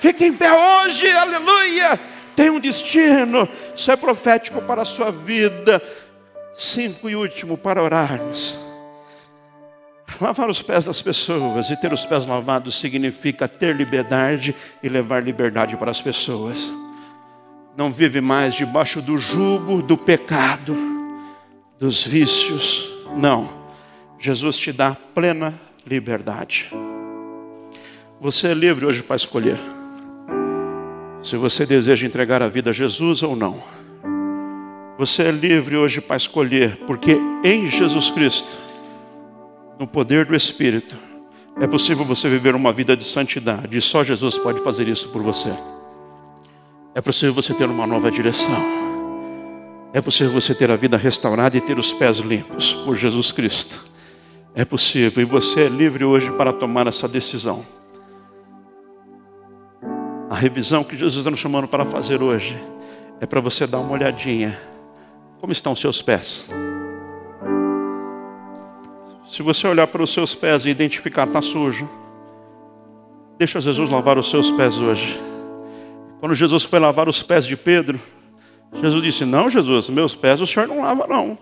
Fique 0.00 0.24
em 0.24 0.32
pé 0.32 0.52
hoje, 0.52 1.10
aleluia. 1.10 1.98
Tem 2.36 2.50
um 2.50 2.60
destino, 2.60 3.48
isso 3.76 3.90
é 3.92 3.96
profético 3.96 4.62
para 4.62 4.82
a 4.82 4.86
sua 4.86 5.12
vida. 5.12 5.82
Cinco 6.56 7.10
e 7.10 7.14
último, 7.14 7.58
para 7.58 7.82
orarmos. 7.82 8.58
Lavar 10.18 10.48
os 10.48 10.62
pés 10.62 10.86
das 10.86 11.02
pessoas 11.02 11.68
e 11.68 11.76
ter 11.76 11.92
os 11.92 12.06
pés 12.06 12.26
lavados 12.26 12.80
significa 12.80 13.46
ter 13.46 13.76
liberdade 13.76 14.56
e 14.82 14.88
levar 14.88 15.22
liberdade 15.22 15.76
para 15.76 15.90
as 15.90 16.00
pessoas. 16.00 16.72
Não 17.76 17.92
vive 17.92 18.22
mais 18.22 18.54
debaixo 18.54 19.02
do 19.02 19.18
jugo 19.18 19.82
do 19.82 19.98
pecado, 19.98 20.74
dos 21.78 22.02
vícios. 22.02 22.88
Não. 23.14 23.66
Jesus 24.18 24.56
te 24.56 24.72
dá 24.72 24.96
plena 25.14 25.52
liberdade. 25.86 26.70
Você 28.18 28.48
é 28.48 28.54
livre 28.54 28.86
hoje 28.86 29.02
para 29.02 29.16
escolher 29.16 29.75
se 31.26 31.36
você 31.36 31.66
deseja 31.66 32.06
entregar 32.06 32.42
a 32.42 32.48
vida 32.48 32.70
a 32.70 32.72
Jesus 32.72 33.22
ou 33.22 33.34
não. 33.34 33.62
Você 34.98 35.24
é 35.24 35.30
livre 35.30 35.76
hoje 35.76 36.00
para 36.00 36.16
escolher, 36.16 36.76
porque 36.86 37.18
em 37.44 37.68
Jesus 37.70 38.10
Cristo 38.10 38.66
no 39.78 39.86
poder 39.86 40.24
do 40.24 40.34
Espírito, 40.34 40.96
é 41.60 41.66
possível 41.66 42.04
você 42.04 42.28
viver 42.28 42.54
uma 42.54 42.72
vida 42.72 42.96
de 42.96 43.04
santidade, 43.04 43.76
e 43.76 43.80
só 43.80 44.02
Jesus 44.02 44.38
pode 44.38 44.62
fazer 44.62 44.88
isso 44.88 45.08
por 45.10 45.22
você. 45.22 45.52
É 46.94 47.00
possível 47.00 47.34
você 47.34 47.52
ter 47.52 47.68
uma 47.68 47.86
nova 47.86 48.10
direção. 48.10 48.56
É 49.92 50.00
possível 50.00 50.32
você 50.32 50.54
ter 50.54 50.70
a 50.70 50.76
vida 50.76 50.96
restaurada 50.96 51.56
e 51.56 51.60
ter 51.60 51.78
os 51.78 51.92
pés 51.92 52.18
limpos 52.18 52.72
por 52.72 52.96
Jesus 52.96 53.32
Cristo. 53.32 53.84
É 54.54 54.64
possível, 54.64 55.22
e 55.22 55.26
você 55.26 55.64
é 55.64 55.68
livre 55.68 56.04
hoje 56.04 56.30
para 56.32 56.52
tomar 56.52 56.86
essa 56.86 57.06
decisão. 57.06 57.64
A 60.28 60.34
revisão 60.34 60.82
que 60.82 60.96
Jesus 60.96 61.18
está 61.18 61.30
nos 61.30 61.38
chamando 61.38 61.68
para 61.68 61.84
fazer 61.84 62.20
hoje 62.20 62.60
é 63.20 63.26
para 63.26 63.40
você 63.40 63.66
dar 63.66 63.78
uma 63.78 63.92
olhadinha. 63.92 64.58
Como 65.40 65.52
estão 65.52 65.72
os 65.72 65.80
seus 65.80 66.02
pés? 66.02 66.50
Se 69.26 69.42
você 69.42 69.68
olhar 69.68 69.86
para 69.86 70.02
os 70.02 70.12
seus 70.12 70.34
pés 70.34 70.64
e 70.64 70.70
identificar 70.70 71.28
está 71.28 71.40
sujo, 71.40 71.88
deixa 73.38 73.60
Jesus 73.60 73.88
lavar 73.88 74.18
os 74.18 74.28
seus 74.28 74.50
pés 74.50 74.78
hoje. 74.78 75.20
Quando 76.18 76.34
Jesus 76.34 76.64
foi 76.64 76.80
lavar 76.80 77.08
os 77.08 77.22
pés 77.22 77.46
de 77.46 77.56
Pedro, 77.56 78.00
Jesus 78.74 79.02
disse: 79.02 79.24
Não, 79.24 79.48
Jesus, 79.48 79.88
meus 79.88 80.14
pés 80.14 80.40
o 80.40 80.46
senhor 80.46 80.66
não 80.66 80.82
lava, 80.82 81.06
não. 81.06 81.38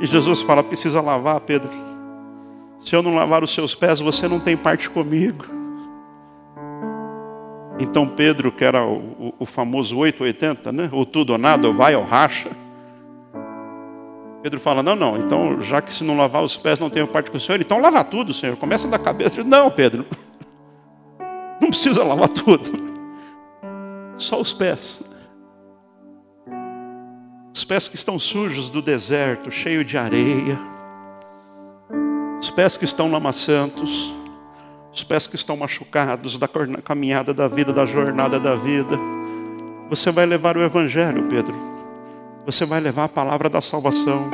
E 0.00 0.06
Jesus 0.06 0.42
fala: 0.42 0.62
Precisa 0.62 1.00
lavar, 1.00 1.40
Pedro. 1.40 1.70
Se 2.84 2.94
eu 2.94 3.02
não 3.02 3.14
lavar 3.14 3.42
os 3.42 3.54
seus 3.54 3.74
pés, 3.74 4.00
você 4.00 4.28
não 4.28 4.40
tem 4.40 4.56
parte 4.56 4.88
comigo. 4.90 5.59
Então 7.80 8.06
Pedro, 8.06 8.52
que 8.52 8.62
era 8.62 8.84
o, 8.84 9.34
o 9.38 9.46
famoso 9.46 9.96
880, 9.96 10.70
né? 10.70 10.88
Ou 10.92 11.06
tudo 11.06 11.30
ou 11.30 11.38
nada, 11.38 11.66
ou 11.66 11.74
vai 11.74 11.96
ou 11.96 12.04
racha. 12.04 12.50
Pedro 14.42 14.60
fala: 14.60 14.82
Não, 14.82 14.94
não, 14.94 15.16
então, 15.16 15.60
já 15.62 15.80
que 15.80 15.90
se 15.90 16.04
não 16.04 16.16
lavar 16.16 16.42
os 16.42 16.58
pés 16.58 16.78
não 16.78 16.90
tenho 16.90 17.08
parte 17.08 17.30
com 17.30 17.38
o 17.38 17.40
Senhor, 17.40 17.58
então 17.58 17.80
lava 17.80 18.04
tudo, 18.04 18.34
Senhor. 18.34 18.54
Começa 18.56 18.86
da 18.86 18.98
cabeça. 18.98 19.42
Não, 19.42 19.70
Pedro, 19.70 20.04
não 21.60 21.68
precisa 21.68 22.04
lavar 22.04 22.28
tudo, 22.28 22.70
só 24.18 24.38
os 24.38 24.52
pés. 24.52 25.10
Os 27.54 27.64
pés 27.64 27.88
que 27.88 27.96
estão 27.96 28.18
sujos 28.18 28.70
do 28.70 28.80
deserto, 28.80 29.50
cheio 29.50 29.84
de 29.84 29.96
areia, 29.96 30.58
os 32.40 32.50
pés 32.50 32.76
que 32.76 32.84
estão 32.84 33.10
lamacentos, 33.10 34.12
os 34.92 35.04
pés 35.04 35.26
que 35.26 35.36
estão 35.36 35.56
machucados 35.56 36.38
da 36.38 36.48
caminhada 36.82 37.32
da 37.32 37.46
vida, 37.46 37.72
da 37.72 37.86
jornada 37.86 38.40
da 38.40 38.54
vida. 38.54 38.98
Você 39.88 40.10
vai 40.10 40.26
levar 40.26 40.56
o 40.56 40.62
Evangelho, 40.62 41.22
Pedro. 41.28 41.54
Você 42.44 42.64
vai 42.64 42.80
levar 42.80 43.04
a 43.04 43.08
palavra 43.08 43.48
da 43.48 43.60
salvação. 43.60 44.30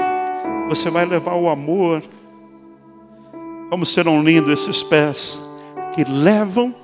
Você 0.68 0.88
vai 0.90 1.04
levar 1.04 1.34
o 1.34 1.48
amor. 1.48 2.02
Como 3.68 3.84
serão 3.84 4.22
lindos 4.22 4.60
esses 4.60 4.82
pés 4.82 5.38
que 5.94 6.04
levam 6.04 6.74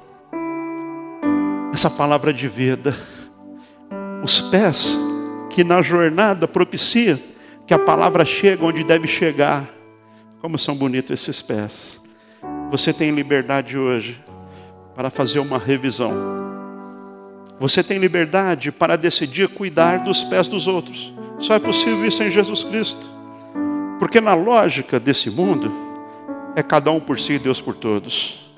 essa 1.73 1.89
palavra 1.89 2.33
de 2.33 2.49
vida. 2.49 2.95
Os 4.23 4.41
pés 4.51 4.99
que 5.51 5.65
na 5.65 5.81
jornada 5.81 6.47
propicia 6.47 7.19
que 7.67 7.73
a 7.73 7.79
palavra 7.79 8.25
chegue 8.25 8.65
onde 8.65 8.85
deve 8.85 9.09
chegar. 9.09 9.69
Como 10.41 10.59
são 10.59 10.75
bonitos 10.75 11.11
esses 11.11 11.41
pés. 11.41 12.02
Você 12.73 12.93
tem 12.93 13.13
liberdade 13.13 13.79
hoje 13.79 14.21
para 14.97 15.11
fazer 15.11 15.39
uma 15.39 15.59
revisão 15.59 16.43
você 17.63 17.81
tem 17.81 17.97
liberdade 17.97 18.73
para 18.73 18.97
decidir 18.97 19.49
cuidar 19.49 19.99
dos 19.99 20.25
pés 20.25 20.49
dos 20.49 20.67
outros. 20.67 21.15
Só 21.39 21.55
é 21.55 21.61
possível 21.61 22.05
isso 22.05 22.21
em 22.21 22.29
Jesus 22.29 22.65
Cristo. 22.65 23.09
Porque 24.01 24.21
na 24.21 24.35
lógica 24.35 24.99
desse 24.99 25.31
mundo, 25.31 25.73
é 26.57 26.63
cada 26.65 26.91
um 26.91 26.99
por 26.99 27.21
si 27.21 27.35
e 27.35 27.39
Deus 27.39 27.61
por 27.61 27.77
todos. 27.77 28.51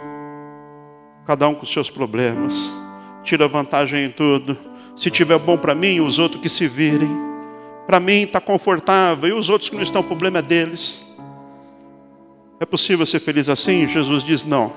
Cada 1.26 1.46
um 1.46 1.54
com 1.54 1.66
seus 1.66 1.90
problemas. 1.90 2.54
Tira 3.22 3.46
vantagem 3.46 4.06
em 4.06 4.10
tudo. 4.10 4.56
Se 4.96 5.10
tiver 5.10 5.38
bom 5.38 5.58
para 5.58 5.74
mim, 5.74 6.00
os 6.00 6.18
outros 6.18 6.40
que 6.40 6.48
se 6.48 6.66
virem. 6.66 7.10
Para 7.86 8.00
mim 8.00 8.22
está 8.22 8.40
confortável. 8.40 9.28
E 9.28 9.32
os 9.34 9.50
outros 9.50 9.68
que 9.68 9.76
não 9.76 9.82
estão, 9.82 10.00
o 10.00 10.04
problema 10.04 10.38
é 10.38 10.42
deles. 10.42 11.13
É 12.60 12.66
possível 12.66 13.04
ser 13.04 13.20
feliz 13.20 13.48
assim? 13.48 13.86
Jesus 13.88 14.22
diz: 14.22 14.44
não. 14.44 14.72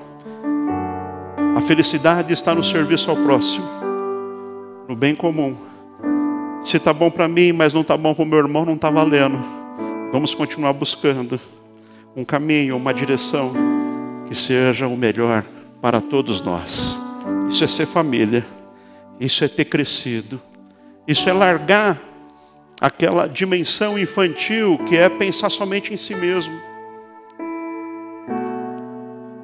A 1.56 1.60
felicidade 1.60 2.32
está 2.32 2.54
no 2.54 2.62
serviço 2.62 3.10
ao 3.10 3.16
próximo 3.16 3.78
no 4.88 4.96
bem 4.96 5.14
comum. 5.14 5.54
Se 6.64 6.78
está 6.78 6.94
bom 6.94 7.10
para 7.10 7.28
mim, 7.28 7.52
mas 7.52 7.74
não 7.74 7.82
está 7.82 7.96
bom 7.96 8.14
para 8.14 8.22
o 8.22 8.26
meu 8.26 8.38
irmão, 8.38 8.64
não 8.64 8.74
está 8.74 8.88
valendo. 8.88 9.38
Vamos 10.10 10.34
continuar 10.34 10.72
buscando 10.72 11.38
um 12.16 12.24
caminho, 12.24 12.76
uma 12.76 12.94
direção 12.94 13.52
que 14.26 14.34
seja 14.34 14.88
o 14.88 14.96
melhor 14.96 15.44
para 15.82 16.00
todos 16.00 16.40
nós. 16.40 16.98
Isso 17.50 17.62
é 17.62 17.66
ser 17.66 17.86
família, 17.86 18.46
isso 19.20 19.44
é 19.44 19.48
ter 19.48 19.66
crescido, 19.66 20.40
isso 21.06 21.28
é 21.28 21.32
largar 21.34 22.00
aquela 22.80 23.26
dimensão 23.26 23.98
infantil 23.98 24.78
que 24.86 24.96
é 24.96 25.08
pensar 25.08 25.50
somente 25.50 25.92
em 25.92 25.98
si 25.98 26.14
mesmo. 26.14 26.67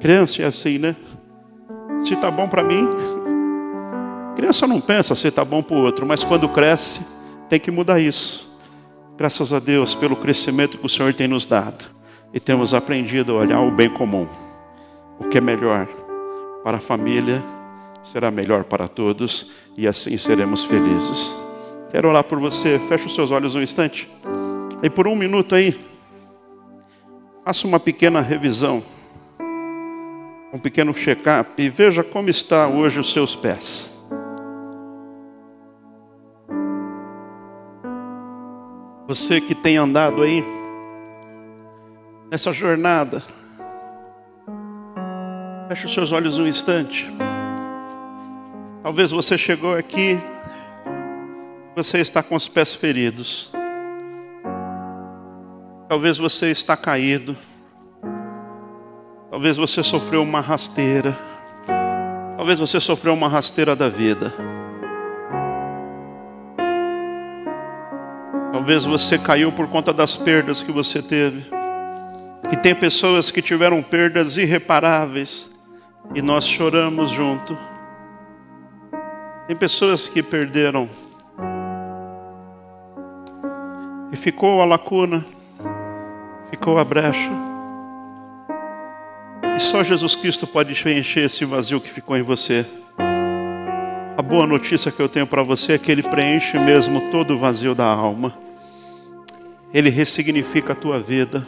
Criança 0.05 0.43
é 0.43 0.45
assim, 0.45 0.77
né? 0.77 0.95
Se 2.01 2.13
está 2.13 2.29
bom 2.29 2.47
para 2.47 2.61
mim, 2.61 2.87
Criança 4.35 4.67
não 4.67 4.79
pensa 4.79 5.15
se 5.15 5.27
está 5.27 5.43
bom 5.43 5.63
para 5.63 5.75
o 5.75 5.81
outro, 5.81 6.05
mas 6.05 6.23
quando 6.23 6.47
cresce, 6.47 7.03
tem 7.49 7.59
que 7.59 7.71
mudar 7.71 7.99
isso. 7.99 8.55
Graças 9.17 9.51
a 9.51 9.57
Deus 9.57 9.95
pelo 9.95 10.15
crescimento 10.15 10.77
que 10.77 10.85
o 10.85 10.89
Senhor 10.89 11.11
tem 11.15 11.27
nos 11.27 11.47
dado. 11.47 11.87
E 12.31 12.39
temos 12.39 12.71
aprendido 12.71 13.31
a 13.31 13.39
olhar 13.39 13.61
o 13.61 13.71
bem 13.71 13.89
comum. 13.89 14.27
O 15.17 15.23
que 15.23 15.39
é 15.39 15.41
melhor 15.41 15.87
para 16.63 16.77
a 16.77 16.79
família 16.79 17.41
será 18.03 18.29
melhor 18.29 18.63
para 18.63 18.87
todos 18.87 19.53
e 19.75 19.87
assim 19.87 20.15
seremos 20.17 20.63
felizes. 20.63 21.35
Quero 21.89 22.09
orar 22.09 22.25
por 22.25 22.37
você. 22.39 22.79
Feche 22.87 23.07
os 23.07 23.15
seus 23.15 23.31
olhos 23.31 23.55
um 23.55 23.61
instante. 23.63 24.07
E 24.83 24.87
por 24.87 25.07
um 25.07 25.15
minuto 25.15 25.55
aí, 25.55 25.75
faça 27.43 27.65
uma 27.65 27.79
pequena 27.79 28.21
revisão, 28.21 28.83
um 30.55 30.57
pequeno 30.57 30.93
check-up 30.93 31.61
e 31.61 31.67
veja 31.67 32.01
como 32.01 32.29
está 32.29 32.65
hoje 32.65 32.97
os 32.97 33.11
seus 33.11 33.35
pés. 33.35 33.93
Você 39.05 39.41
que 39.41 39.53
tem 39.53 39.75
andado 39.75 40.23
aí 40.23 40.41
nessa 42.31 42.53
jornada, 42.53 43.21
feche 45.67 45.87
os 45.87 45.93
seus 45.93 46.13
olhos 46.13 46.39
um 46.39 46.47
instante. 46.47 47.05
Talvez 48.81 49.11
você 49.11 49.37
chegou 49.37 49.75
aqui, 49.75 50.17
você 51.75 51.97
está 51.97 52.23
com 52.23 52.33
os 52.33 52.47
pés 52.47 52.73
feridos. 52.73 53.51
Talvez 55.89 56.17
você 56.17 56.49
está 56.49 56.77
caído. 56.77 57.35
Talvez 59.35 59.57
você 59.57 59.83
sofreu 59.83 60.23
uma 60.23 60.39
rasteira. 60.39 61.13
Talvez 62.37 62.57
você 62.57 62.79
sofreu 62.79 63.13
uma 63.13 63.27
rasteira 63.27 63.75
da 63.75 63.89
vida. 63.89 64.33
Talvez 68.53 68.85
você 68.85 69.17
caiu 69.17 69.51
por 69.51 69.67
conta 69.67 69.91
das 69.91 70.15
perdas 70.15 70.63
que 70.63 70.71
você 70.71 71.01
teve. 71.01 71.43
E 72.49 72.55
tem 72.55 72.73
pessoas 72.73 73.29
que 73.29 73.41
tiveram 73.41 73.83
perdas 73.83 74.37
irreparáveis 74.37 75.51
e 76.15 76.21
nós 76.21 76.47
choramos 76.47 77.11
junto. 77.11 77.57
Tem 79.47 79.55
pessoas 79.57 80.07
que 80.07 80.23
perderam 80.23 80.89
e 84.13 84.15
ficou 84.15 84.61
a 84.61 84.65
lacuna, 84.65 85.25
ficou 86.49 86.79
a 86.79 86.85
brecha. 86.85 87.54
E 89.55 89.59
só 89.59 89.81
Jesus 89.81 90.17
Cristo 90.17 90.45
pode 90.45 90.75
preencher 90.75 91.21
esse 91.21 91.45
vazio 91.45 91.79
que 91.79 91.89
ficou 91.89 92.17
em 92.17 92.21
você. 92.21 92.65
A 94.17 94.21
boa 94.21 94.45
notícia 94.45 94.91
que 94.91 95.01
eu 95.01 95.07
tenho 95.07 95.25
para 95.25 95.43
você 95.43 95.73
é 95.73 95.77
que 95.77 95.89
Ele 95.89 96.03
preenche 96.03 96.59
mesmo 96.59 97.09
todo 97.09 97.35
o 97.35 97.37
vazio 97.37 97.73
da 97.73 97.85
alma. 97.85 98.37
Ele 99.73 99.89
ressignifica 99.89 100.73
a 100.73 100.75
tua 100.75 100.99
vida. 100.99 101.47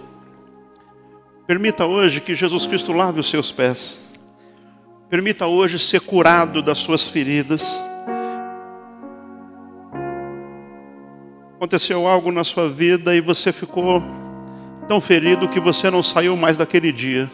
Permita 1.46 1.86
hoje 1.86 2.22
que 2.22 2.34
Jesus 2.34 2.66
Cristo 2.66 2.94
lave 2.94 3.20
os 3.20 3.30
seus 3.30 3.52
pés. 3.52 4.14
Permita 5.10 5.46
hoje 5.46 5.78
ser 5.78 6.00
curado 6.00 6.62
das 6.62 6.78
suas 6.78 7.04
feridas. 7.04 7.82
Aconteceu 11.58 12.08
algo 12.08 12.32
na 12.32 12.46
sua 12.46 12.70
vida 12.70 13.14
e 13.14 13.20
você 13.20 13.52
ficou 13.52 14.02
tão 14.88 15.02
ferido 15.02 15.50
que 15.50 15.60
você 15.60 15.90
não 15.92 16.02
saiu 16.02 16.38
mais 16.38 16.56
daquele 16.56 16.94
dia. 16.94 17.30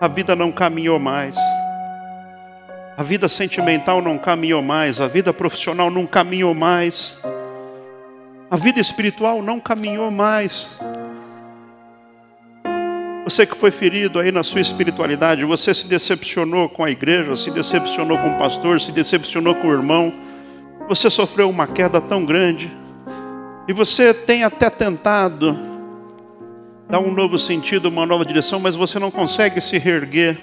A 0.00 0.08
vida 0.08 0.34
não 0.34 0.50
caminhou 0.50 0.98
mais. 0.98 1.36
A 2.96 3.02
vida 3.02 3.28
sentimental 3.28 4.00
não 4.00 4.16
caminhou 4.16 4.62
mais, 4.62 5.00
a 5.00 5.06
vida 5.06 5.32
profissional 5.32 5.90
não 5.90 6.06
caminhou 6.06 6.54
mais, 6.54 7.22
a 8.50 8.56
vida 8.56 8.80
espiritual 8.80 9.42
não 9.42 9.60
caminhou 9.60 10.10
mais. 10.10 10.78
Você 13.24 13.46
que 13.46 13.56
foi 13.56 13.70
ferido 13.70 14.18
aí 14.18 14.32
na 14.32 14.42
sua 14.42 14.60
espiritualidade, 14.60 15.44
você 15.44 15.72
se 15.72 15.86
decepcionou 15.86 16.68
com 16.68 16.82
a 16.82 16.90
igreja, 16.90 17.36
se 17.36 17.50
decepcionou 17.50 18.18
com 18.18 18.30
o 18.30 18.38
pastor, 18.38 18.80
se 18.80 18.92
decepcionou 18.92 19.54
com 19.54 19.68
o 19.68 19.72
irmão, 19.72 20.12
você 20.88 21.08
sofreu 21.08 21.48
uma 21.48 21.66
queda 21.66 22.00
tão 22.00 22.24
grande, 22.24 22.70
e 23.68 23.72
você 23.72 24.12
tem 24.12 24.44
até 24.44 24.68
tentado 24.68 25.69
dar 26.90 26.98
um 26.98 27.12
novo 27.14 27.38
sentido, 27.38 27.88
uma 27.88 28.04
nova 28.04 28.24
direção, 28.24 28.58
mas 28.58 28.74
você 28.74 28.98
não 28.98 29.12
consegue 29.12 29.60
se 29.60 29.78
reerguer. 29.78 30.36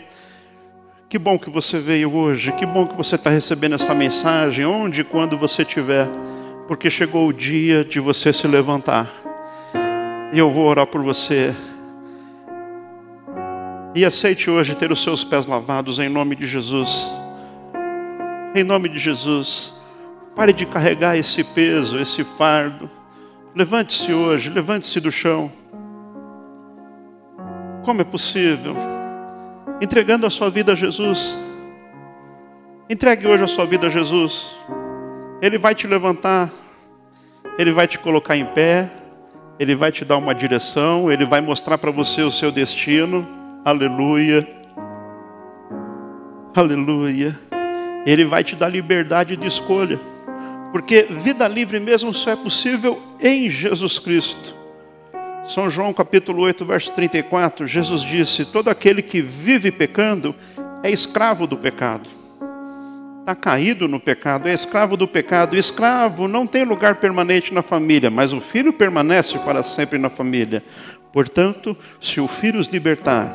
Que 1.10 1.20
bom 1.20 1.38
que 1.38 1.50
você 1.50 1.78
veio 1.78 2.14
hoje, 2.14 2.54
que 2.54 2.66
bom 2.66 2.88
que 2.88 2.96
você 2.96 3.16
está 3.16 3.30
recebendo 3.30 3.76
essa 3.76 3.94
mensagem, 3.94 4.66
onde 4.66 5.02
e 5.02 5.04
quando 5.04 5.38
você 5.38 5.64
estiver, 5.64 6.08
porque 6.66 6.90
chegou 6.90 7.28
o 7.28 7.34
dia 7.34 7.84
de 7.84 8.00
você 8.00 8.32
se 8.32 8.48
levantar. 8.48 9.12
E 10.34 10.40
eu 10.40 10.50
vou 10.50 10.66
orar 10.66 10.88
por 10.88 11.02
você. 11.04 11.54
E 13.94 14.06
aceite 14.06 14.50
hoje 14.50 14.76
ter 14.76 14.92
os 14.92 15.04
seus 15.04 15.24
pés 15.24 15.46
lavados 15.46 16.00
em 16.00 16.08
nome 16.08 16.36
de 16.36 16.48
Jesus. 16.48 17.10
Em 18.56 18.64
nome 18.64 18.88
de 18.88 19.00
Jesus. 19.00 19.74
Pare 20.36 20.54
de 20.54 20.66
carregar 20.66 21.18
esse 21.18 21.44
peso, 21.44 22.00
esse 22.00 22.24
fardo. 22.24 22.90
Levante-se 23.56 24.14
hoje, 24.14 24.50
levante-se 24.50 25.00
do 25.00 25.12
chão. 25.12 25.52
Como 27.88 28.02
é 28.02 28.04
possível? 28.04 28.76
entregando 29.80 30.26
a 30.26 30.30
sua 30.30 30.50
vida 30.50 30.74
a 30.74 30.76
Jesus. 30.76 31.40
Entregue 32.90 33.26
hoje 33.28 33.46
a 33.46 33.48
sua 33.48 33.66
vida 33.66 33.88
a 33.88 33.90
Jesus. 33.90 34.56
Ele 35.42 35.58
vai 35.58 35.74
te 35.74 35.88
levantar, 35.88 36.52
ele 37.58 37.72
vai 37.72 37.88
te 37.88 37.98
colocar 37.98 38.36
em 38.36 38.46
pé, 38.46 38.92
ele 39.58 39.74
vai 39.74 39.90
te 39.90 40.04
dar 40.04 40.18
uma 40.18 40.34
direção, 40.34 41.10
ele 41.10 41.26
vai 41.26 41.40
mostrar 41.42 41.78
para 41.78 41.92
você 41.92 42.24
o 42.24 42.32
seu 42.32 42.52
destino. 42.52 43.26
Aleluia. 43.64 44.46
Aleluia. 46.56 47.40
Ele 48.06 48.26
vai 48.26 48.44
te 48.44 48.54
dar 48.54 48.68
liberdade 48.68 49.38
de 49.38 49.48
escolha. 49.48 49.98
Porque 50.74 51.04
vida 51.04 51.48
livre 51.48 51.80
mesmo 51.80 52.14
só 52.14 52.32
é 52.32 52.36
possível 52.36 53.02
em 53.18 53.50
Jesus 53.50 53.98
Cristo. 53.98 54.57
São 55.48 55.70
João 55.70 55.94
capítulo 55.94 56.44
8, 56.44 56.66
verso 56.66 56.92
34, 56.92 57.66
Jesus 57.66 58.02
disse: 58.02 58.44
Todo 58.44 58.70
aquele 58.70 59.02
que 59.02 59.22
vive 59.22 59.72
pecando 59.72 60.36
é 60.84 60.92
escravo 60.92 61.48
do 61.48 61.56
pecado. 61.56 62.10
Está 63.22 63.34
caído 63.34 63.88
no 63.88 64.00
pecado, 64.00 64.50
é 64.50 64.54
escravo 64.54 64.98
do 64.98 65.08
pecado. 65.08 65.56
Escravo 65.56 66.28
não 66.28 66.46
tem 66.46 66.66
lugar 66.66 66.96
permanente 66.96 67.54
na 67.54 67.62
família, 67.62 68.10
mas 68.10 68.34
o 68.34 68.42
filho 68.42 68.74
permanece 68.74 69.40
para 69.40 69.64
sempre 69.64 69.98
na 69.98 70.10
família. 70.10 70.62
Portanto, 71.14 71.76
se 72.02 72.20
o 72.20 72.28
filho 72.28 72.60
os 72.60 72.68
libertar, 72.68 73.32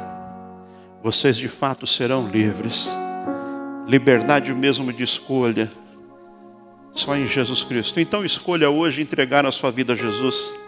vocês 1.02 1.36
de 1.36 1.48
fato 1.48 1.86
serão 1.86 2.28
livres. 2.28 2.90
Liberdade 3.88 4.52
mesmo 4.54 4.92
de 4.92 5.02
escolha, 5.02 5.70
só 6.92 7.16
em 7.16 7.26
Jesus 7.26 7.64
Cristo. 7.64 7.98
Então 7.98 8.22
escolha 8.22 8.68
hoje 8.68 9.00
entregar 9.00 9.46
a 9.46 9.50
sua 9.50 9.70
vida 9.70 9.94
a 9.94 9.96
Jesus. 9.96 10.61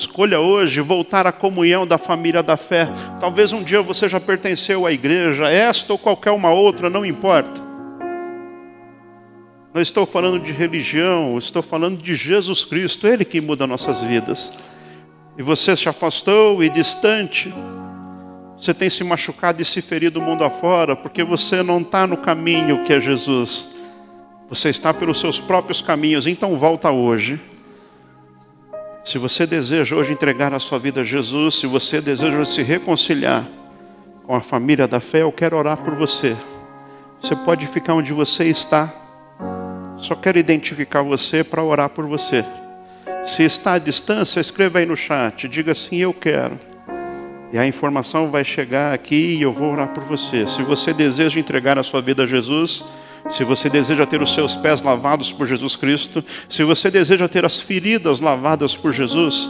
Escolha 0.00 0.40
hoje 0.40 0.80
voltar 0.80 1.26
à 1.26 1.32
comunhão 1.32 1.86
da 1.86 1.98
família 1.98 2.42
da 2.42 2.56
fé. 2.56 2.88
Talvez 3.20 3.52
um 3.52 3.62
dia 3.62 3.82
você 3.82 4.08
já 4.08 4.18
pertenceu 4.18 4.86
à 4.86 4.92
igreja, 4.92 5.46
esta 5.46 5.92
ou 5.92 5.98
qualquer 5.98 6.30
uma 6.30 6.50
outra, 6.50 6.88
não 6.88 7.04
importa. 7.04 7.60
Não 9.74 9.82
estou 9.82 10.06
falando 10.06 10.42
de 10.42 10.52
religião, 10.52 11.36
estou 11.36 11.62
falando 11.62 11.98
de 12.02 12.14
Jesus 12.14 12.64
Cristo, 12.64 13.06
Ele 13.06 13.26
que 13.26 13.42
muda 13.42 13.66
nossas 13.66 14.00
vidas. 14.00 14.54
E 15.36 15.42
você 15.42 15.76
se 15.76 15.86
afastou 15.86 16.64
e 16.64 16.70
distante, 16.70 17.52
você 18.56 18.72
tem 18.72 18.88
se 18.88 19.04
machucado 19.04 19.60
e 19.60 19.66
se 19.66 19.82
ferido 19.82 20.18
mundo 20.18 20.44
afora, 20.44 20.96
porque 20.96 21.22
você 21.22 21.62
não 21.62 21.78
está 21.78 22.06
no 22.06 22.16
caminho 22.16 22.84
que 22.84 22.94
é 22.94 23.00
Jesus. 23.00 23.76
Você 24.48 24.70
está 24.70 24.94
pelos 24.94 25.20
seus 25.20 25.38
próprios 25.38 25.82
caminhos, 25.82 26.26
então 26.26 26.56
volta 26.56 26.90
hoje 26.90 27.38
se 29.10 29.18
você 29.18 29.44
deseja 29.44 29.96
hoje 29.96 30.12
entregar 30.12 30.54
a 30.54 30.60
sua 30.60 30.78
vida 30.78 31.00
a 31.00 31.04
Jesus, 31.04 31.56
se 31.56 31.66
você 31.66 32.00
deseja 32.00 32.44
se 32.44 32.62
reconciliar 32.62 33.44
com 34.24 34.36
a 34.36 34.40
família 34.40 34.86
da 34.86 35.00
fé, 35.00 35.22
eu 35.22 35.32
quero 35.32 35.56
orar 35.56 35.78
por 35.78 35.96
você. 35.96 36.36
Você 37.20 37.34
pode 37.34 37.66
ficar 37.66 37.94
onde 37.94 38.12
você 38.12 38.44
está. 38.44 38.88
Só 39.98 40.14
quero 40.14 40.38
identificar 40.38 41.02
você 41.02 41.42
para 41.42 41.60
orar 41.60 41.88
por 41.88 42.06
você. 42.06 42.44
Se 43.26 43.42
está 43.42 43.72
à 43.72 43.78
distância, 43.80 44.38
escreva 44.38 44.78
aí 44.78 44.86
no 44.86 44.96
chat, 44.96 45.48
diga 45.48 45.72
assim: 45.72 45.96
Eu 45.96 46.14
quero. 46.14 46.56
E 47.52 47.58
a 47.58 47.66
informação 47.66 48.30
vai 48.30 48.44
chegar 48.44 48.94
aqui 48.94 49.36
e 49.38 49.42
eu 49.42 49.52
vou 49.52 49.72
orar 49.72 49.88
por 49.88 50.04
você. 50.04 50.46
Se 50.46 50.62
você 50.62 50.94
deseja 50.94 51.40
entregar 51.40 51.76
a 51.80 51.82
sua 51.82 52.00
vida 52.00 52.22
a 52.22 52.26
Jesus, 52.28 52.84
se 53.28 53.44
você 53.44 53.68
deseja 53.68 54.06
ter 54.06 54.22
os 54.22 54.34
seus 54.34 54.54
pés 54.54 54.80
lavados 54.82 55.30
por 55.30 55.46
Jesus 55.46 55.76
Cristo, 55.76 56.24
se 56.48 56.64
você 56.64 56.90
deseja 56.90 57.28
ter 57.28 57.44
as 57.44 57.60
feridas 57.60 58.20
lavadas 58.20 58.76
por 58.76 58.92
Jesus, 58.92 59.48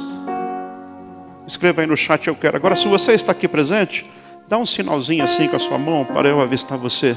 escreva 1.47 1.81
aí 1.81 1.87
no 1.87 1.97
chat 1.97 2.27
eu 2.27 2.35
quero. 2.35 2.57
Agora, 2.57 2.77
se 2.77 2.89
você 2.89 3.12
está 3.12 3.33
aqui 3.33 3.47
presente, 3.47 4.05
dá 4.49 4.59
um 4.59 4.66
sinalzinho 4.66 5.25
assim 5.25 5.49
com 5.49 5.57
a 5.57 5.61
sua 5.61 5.79
mão 5.79 6.05
para 6.05 6.29
eu 6.29 6.41
avistar 6.41 6.77
você. 6.77 7.16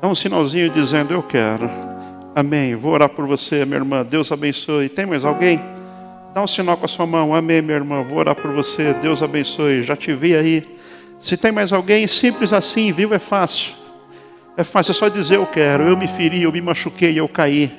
Dá 0.00 0.08
um 0.08 0.14
sinalzinho 0.14 0.70
dizendo 0.70 1.12
eu 1.12 1.22
quero. 1.22 1.70
Amém. 2.34 2.74
Vou 2.74 2.92
orar 2.92 3.08
por 3.08 3.26
você, 3.26 3.64
minha 3.64 3.78
irmã. 3.78 4.04
Deus 4.04 4.32
abençoe. 4.32 4.88
Tem 4.88 5.06
mais 5.06 5.24
alguém? 5.24 5.60
Dá 6.34 6.42
um 6.42 6.46
sinal 6.46 6.76
com 6.76 6.86
a 6.86 6.88
sua 6.88 7.06
mão. 7.06 7.34
Amém, 7.34 7.60
minha 7.60 7.76
irmã. 7.76 8.02
Vou 8.02 8.18
orar 8.18 8.34
por 8.34 8.50
você. 8.50 8.94
Deus 8.94 9.22
abençoe. 9.22 9.82
Já 9.82 9.94
te 9.94 10.12
vi 10.14 10.34
aí. 10.34 10.78
Se 11.20 11.36
tem 11.36 11.52
mais 11.52 11.72
alguém, 11.72 12.08
simples 12.08 12.52
assim, 12.52 12.90
viu? 12.90 13.12
É 13.14 13.18
fácil. 13.18 13.81
É 14.56 14.64
fácil 14.64 14.92
só 14.92 15.08
dizer 15.08 15.36
eu 15.36 15.46
quero. 15.46 15.84
Eu 15.84 15.96
me 15.96 16.06
feri, 16.06 16.42
eu 16.42 16.52
me 16.52 16.60
machuquei, 16.60 17.18
eu 17.18 17.28
caí. 17.28 17.70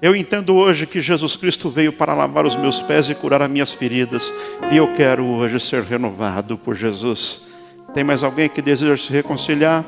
Eu 0.00 0.16
entendo 0.16 0.54
hoje 0.56 0.86
que 0.86 1.00
Jesus 1.00 1.36
Cristo 1.36 1.70
veio 1.70 1.92
para 1.92 2.14
lavar 2.14 2.44
os 2.44 2.56
meus 2.56 2.80
pés 2.80 3.08
e 3.08 3.14
curar 3.14 3.42
as 3.42 3.50
minhas 3.50 3.72
feridas. 3.72 4.32
E 4.70 4.76
eu 4.76 4.92
quero 4.94 5.24
hoje 5.24 5.60
ser 5.60 5.82
renovado 5.82 6.58
por 6.58 6.74
Jesus. 6.74 7.48
Tem 7.94 8.02
mais 8.02 8.22
alguém 8.22 8.48
que 8.48 8.60
deseja 8.60 8.96
se 8.96 9.12
reconciliar? 9.12 9.84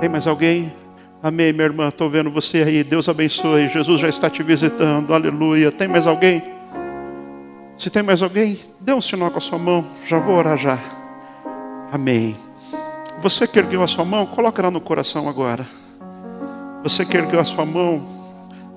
Tem 0.00 0.08
mais 0.08 0.26
alguém? 0.26 0.72
Amém, 1.22 1.52
minha 1.52 1.66
irmã. 1.66 1.88
Estou 1.88 2.08
vendo 2.08 2.30
você 2.30 2.62
aí. 2.62 2.84
Deus 2.84 3.08
abençoe. 3.08 3.68
Jesus 3.68 4.00
já 4.00 4.08
está 4.08 4.30
te 4.30 4.42
visitando. 4.42 5.12
Aleluia. 5.12 5.70
Tem 5.72 5.88
mais 5.88 6.06
alguém? 6.06 6.42
Se 7.76 7.90
tem 7.90 8.02
mais 8.02 8.22
alguém, 8.22 8.58
dê 8.80 8.92
um 8.92 9.00
sinal 9.00 9.30
com 9.30 9.38
a 9.38 9.40
sua 9.40 9.58
mão. 9.58 9.86
Já 10.06 10.18
vou 10.18 10.36
orar 10.36 10.56
já. 10.56 10.78
Amém. 11.92 12.47
Você 13.20 13.46
que 13.46 13.58
ergueu 13.58 13.82
a 13.82 13.88
sua 13.88 14.04
mão, 14.04 14.24
coloca 14.26 14.62
ela 14.62 14.70
no 14.70 14.80
coração 14.80 15.28
agora. 15.28 15.66
Você 16.84 17.04
que 17.04 17.16
ergueu 17.16 17.40
a 17.40 17.44
sua 17.44 17.66
mão, 17.66 18.18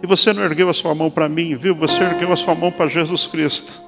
e 0.02 0.08
você 0.08 0.34
não 0.34 0.44
ergueu 0.44 0.68
a 0.68 0.74
sua 0.74 0.96
mão 0.96 1.12
para 1.12 1.30
mim, 1.30 1.56
viu? 1.56 1.76
Você 1.76 2.02
ergueu 2.02 2.34
a 2.34 2.36
sua 2.36 2.56
mão 2.56 2.72
para 2.72 2.88
Jesus 2.88 3.28
Cristo. 3.28 3.80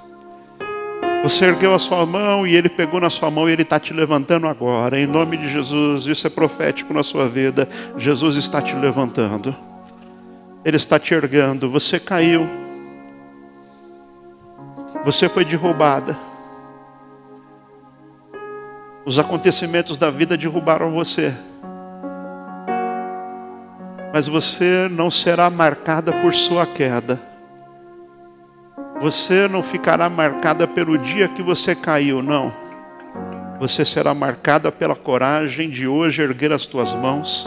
Você 1.24 1.46
ergueu 1.46 1.74
a 1.74 1.80
sua 1.80 2.06
mão 2.06 2.46
e 2.46 2.56
ele 2.56 2.70
pegou 2.70 3.00
na 3.00 3.10
sua 3.10 3.32
mão 3.32 3.50
e 3.50 3.54
ele 3.54 3.64
está 3.64 3.80
te 3.80 3.94
levantando 3.94 4.46
agora. 4.46 5.00
Em 5.00 5.08
nome 5.08 5.38
de 5.38 5.50
Jesus, 5.50 6.06
isso 6.06 6.28
é 6.28 6.30
profético 6.30 6.94
na 6.94 7.02
sua 7.02 7.28
vida. 7.28 7.68
Jesus 7.98 8.36
está 8.36 8.62
te 8.62 8.76
levantando. 8.76 9.56
Ele 10.64 10.78
está 10.78 11.00
te 11.00 11.14
erguendo. 11.14 11.70
Você 11.70 12.00
caiu. 12.00 12.48
Você 15.04 15.28
foi 15.28 15.46
derrubada. 15.46 16.33
Os 19.06 19.20
acontecimentos 19.20 19.98
da 19.98 20.10
vida 20.10 20.38
derrubaram 20.38 20.92
você. 20.92 21.34
Mas 24.14 24.28
você 24.28 24.88
não 24.90 25.12
será 25.12 25.50
marcada 25.50 26.14
por 26.14 26.34
sua 26.34 26.66
queda. 26.66 27.20
Você 29.02 29.48
não 29.50 29.62
ficará 29.62 30.10
marcada 30.10 30.66
pelo 30.66 30.98
dia 30.98 31.28
que 31.28 31.42
você 31.42 31.76
caiu, 31.76 32.24
não. 32.24 32.54
Você 33.60 33.84
será 33.84 34.14
marcada 34.14 34.72
pela 34.72 34.96
coragem 34.96 35.70
de 35.70 35.86
hoje 35.86 36.22
erguer 36.22 36.54
as 36.54 36.66
tuas 36.66 36.94
mãos. 36.94 37.46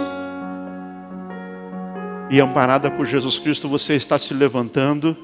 E 2.29 2.39
amparada 2.39 2.91
por 2.91 3.07
Jesus 3.07 3.39
Cristo, 3.39 3.67
você 3.67 3.95
está 3.95 4.19
se 4.19 4.35
levantando 4.35 5.17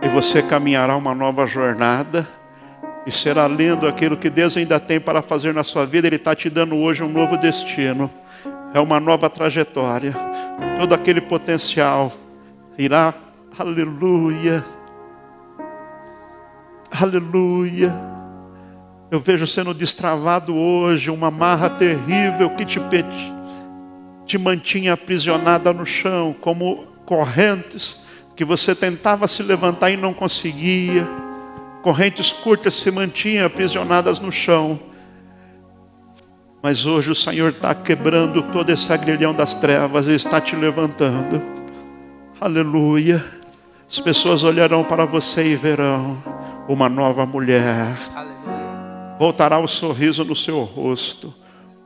e 0.00 0.08
você 0.08 0.42
caminhará 0.42 0.96
uma 0.96 1.14
nova 1.14 1.44
jornada 1.46 2.28
e 3.06 3.10
será 3.10 3.46
lendo 3.46 3.86
aquilo 3.86 4.16
que 4.16 4.30
Deus 4.30 4.56
ainda 4.56 4.78
tem 4.78 5.00
para 5.00 5.22
fazer 5.22 5.54
na 5.54 5.64
sua 5.64 5.86
vida. 5.86 6.06
Ele 6.06 6.16
está 6.16 6.34
te 6.34 6.50
dando 6.50 6.76
hoje 6.76 7.02
um 7.02 7.08
novo 7.08 7.36
destino, 7.36 8.10
é 8.74 8.80
uma 8.80 9.00
nova 9.00 9.28
trajetória. 9.28 10.14
Todo 10.78 10.94
aquele 10.94 11.20
potencial 11.20 12.12
irá, 12.76 13.14
aleluia 13.58 14.64
Aleluia. 16.90 17.94
Eu 19.10 19.20
vejo 19.20 19.46
sendo 19.46 19.72
destravado 19.72 20.54
hoje 20.54 21.08
uma 21.08 21.30
marra 21.30 21.70
terrível 21.70 22.50
que 22.50 22.64
te, 22.64 22.80
te 24.26 24.36
mantinha 24.36 24.94
aprisionada 24.94 25.72
no 25.72 25.86
chão, 25.86 26.34
como 26.40 26.84
correntes 27.06 28.04
que 28.34 28.44
você 28.44 28.74
tentava 28.74 29.28
se 29.28 29.42
levantar 29.42 29.90
e 29.90 29.96
não 29.96 30.12
conseguia. 30.12 31.06
Correntes 31.82 32.30
curtas 32.30 32.74
se 32.74 32.90
mantinham 32.90 33.46
aprisionadas 33.46 34.20
no 34.20 34.30
chão. 34.30 34.78
Mas 36.62 36.84
hoje 36.84 37.10
o 37.10 37.14
Senhor 37.14 37.50
está 37.50 37.74
quebrando 37.74 38.42
todo 38.52 38.70
esse 38.70 38.92
agrilhão 38.92 39.32
das 39.32 39.54
trevas 39.54 40.06
e 40.06 40.12
está 40.12 40.40
te 40.40 40.54
levantando. 40.54 41.40
Aleluia. 42.38 43.24
As 43.90 43.98
pessoas 43.98 44.44
olharão 44.44 44.84
para 44.84 45.06
você 45.06 45.52
e 45.52 45.56
verão 45.56 46.22
uma 46.68 46.88
nova 46.88 47.24
mulher. 47.24 47.96
Voltará 49.18 49.58
o 49.58 49.66
sorriso 49.66 50.22
no 50.24 50.36
seu 50.36 50.60
rosto. 50.60 51.34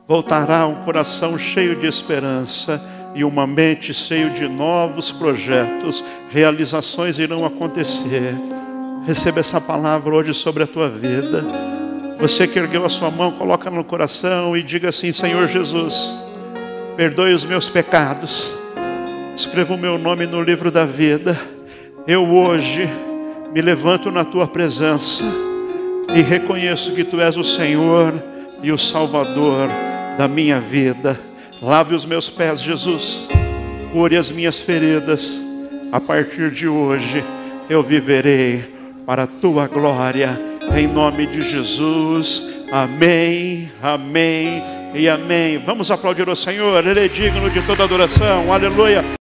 Voltará 0.07 0.67
um 0.67 0.83
coração 0.83 1.37
cheio 1.37 1.75
de 1.75 1.87
esperança 1.87 2.81
e 3.15 3.23
uma 3.23 3.47
mente 3.47 3.93
cheia 3.93 4.29
de 4.29 4.47
novos 4.47 5.09
projetos. 5.09 6.03
Realizações 6.29 7.17
irão 7.17 7.45
acontecer. 7.45 8.35
Receba 9.05 9.39
essa 9.39 9.61
palavra 9.61 10.15
hoje 10.15 10.33
sobre 10.33 10.63
a 10.63 10.67
tua 10.67 10.89
vida. 10.89 11.45
Você 12.19 12.47
que 12.47 12.57
ergueu 12.57 12.83
a 12.83 12.89
sua 12.89 13.11
mão, 13.11 13.31
coloca 13.31 13.69
no 13.69 13.83
coração 13.83 14.57
e 14.57 14.63
diga 14.63 14.89
assim: 14.89 15.11
Senhor 15.11 15.47
Jesus, 15.47 16.17
perdoe 16.97 17.31
os 17.31 17.43
meus 17.43 17.69
pecados. 17.69 18.51
Escreva 19.35 19.75
o 19.75 19.77
meu 19.77 19.99
nome 19.99 20.25
no 20.25 20.41
livro 20.41 20.71
da 20.71 20.85
vida. 20.85 21.39
Eu 22.07 22.27
hoje 22.27 22.89
me 23.53 23.61
levanto 23.61 24.09
na 24.09 24.25
tua 24.25 24.47
presença 24.47 25.23
e 26.15 26.23
reconheço 26.23 26.95
que 26.95 27.03
tu 27.03 27.21
és 27.21 27.37
o 27.37 27.43
Senhor 27.43 28.11
e 28.63 28.71
o 28.71 28.77
Salvador 28.77 29.69
da 30.17 30.27
minha 30.27 30.59
vida. 30.59 31.19
Lave 31.61 31.93
os 31.93 32.05
meus 32.05 32.27
pés, 32.27 32.59
Jesus, 32.59 33.27
cure 33.91 34.17
as 34.17 34.31
minhas 34.31 34.57
feridas. 34.57 35.39
A 35.91 36.01
partir 36.01 36.49
de 36.49 36.67
hoje 36.67 37.23
eu 37.69 37.83
viverei 37.83 38.74
para 39.05 39.23
a 39.23 39.27
tua 39.27 39.67
glória, 39.67 40.39
em 40.75 40.87
nome 40.87 41.27
de 41.27 41.43
Jesus. 41.43 42.65
Amém, 42.71 43.71
amém 43.81 44.63
e 44.95 45.07
amém. 45.07 45.59
Vamos 45.59 45.91
aplaudir 45.91 46.27
o 46.27 46.35
Senhor, 46.35 46.85
Ele 46.85 47.05
é 47.05 47.07
digno 47.07 47.49
de 47.49 47.61
toda 47.61 47.83
adoração. 47.83 48.51
Aleluia. 48.51 49.05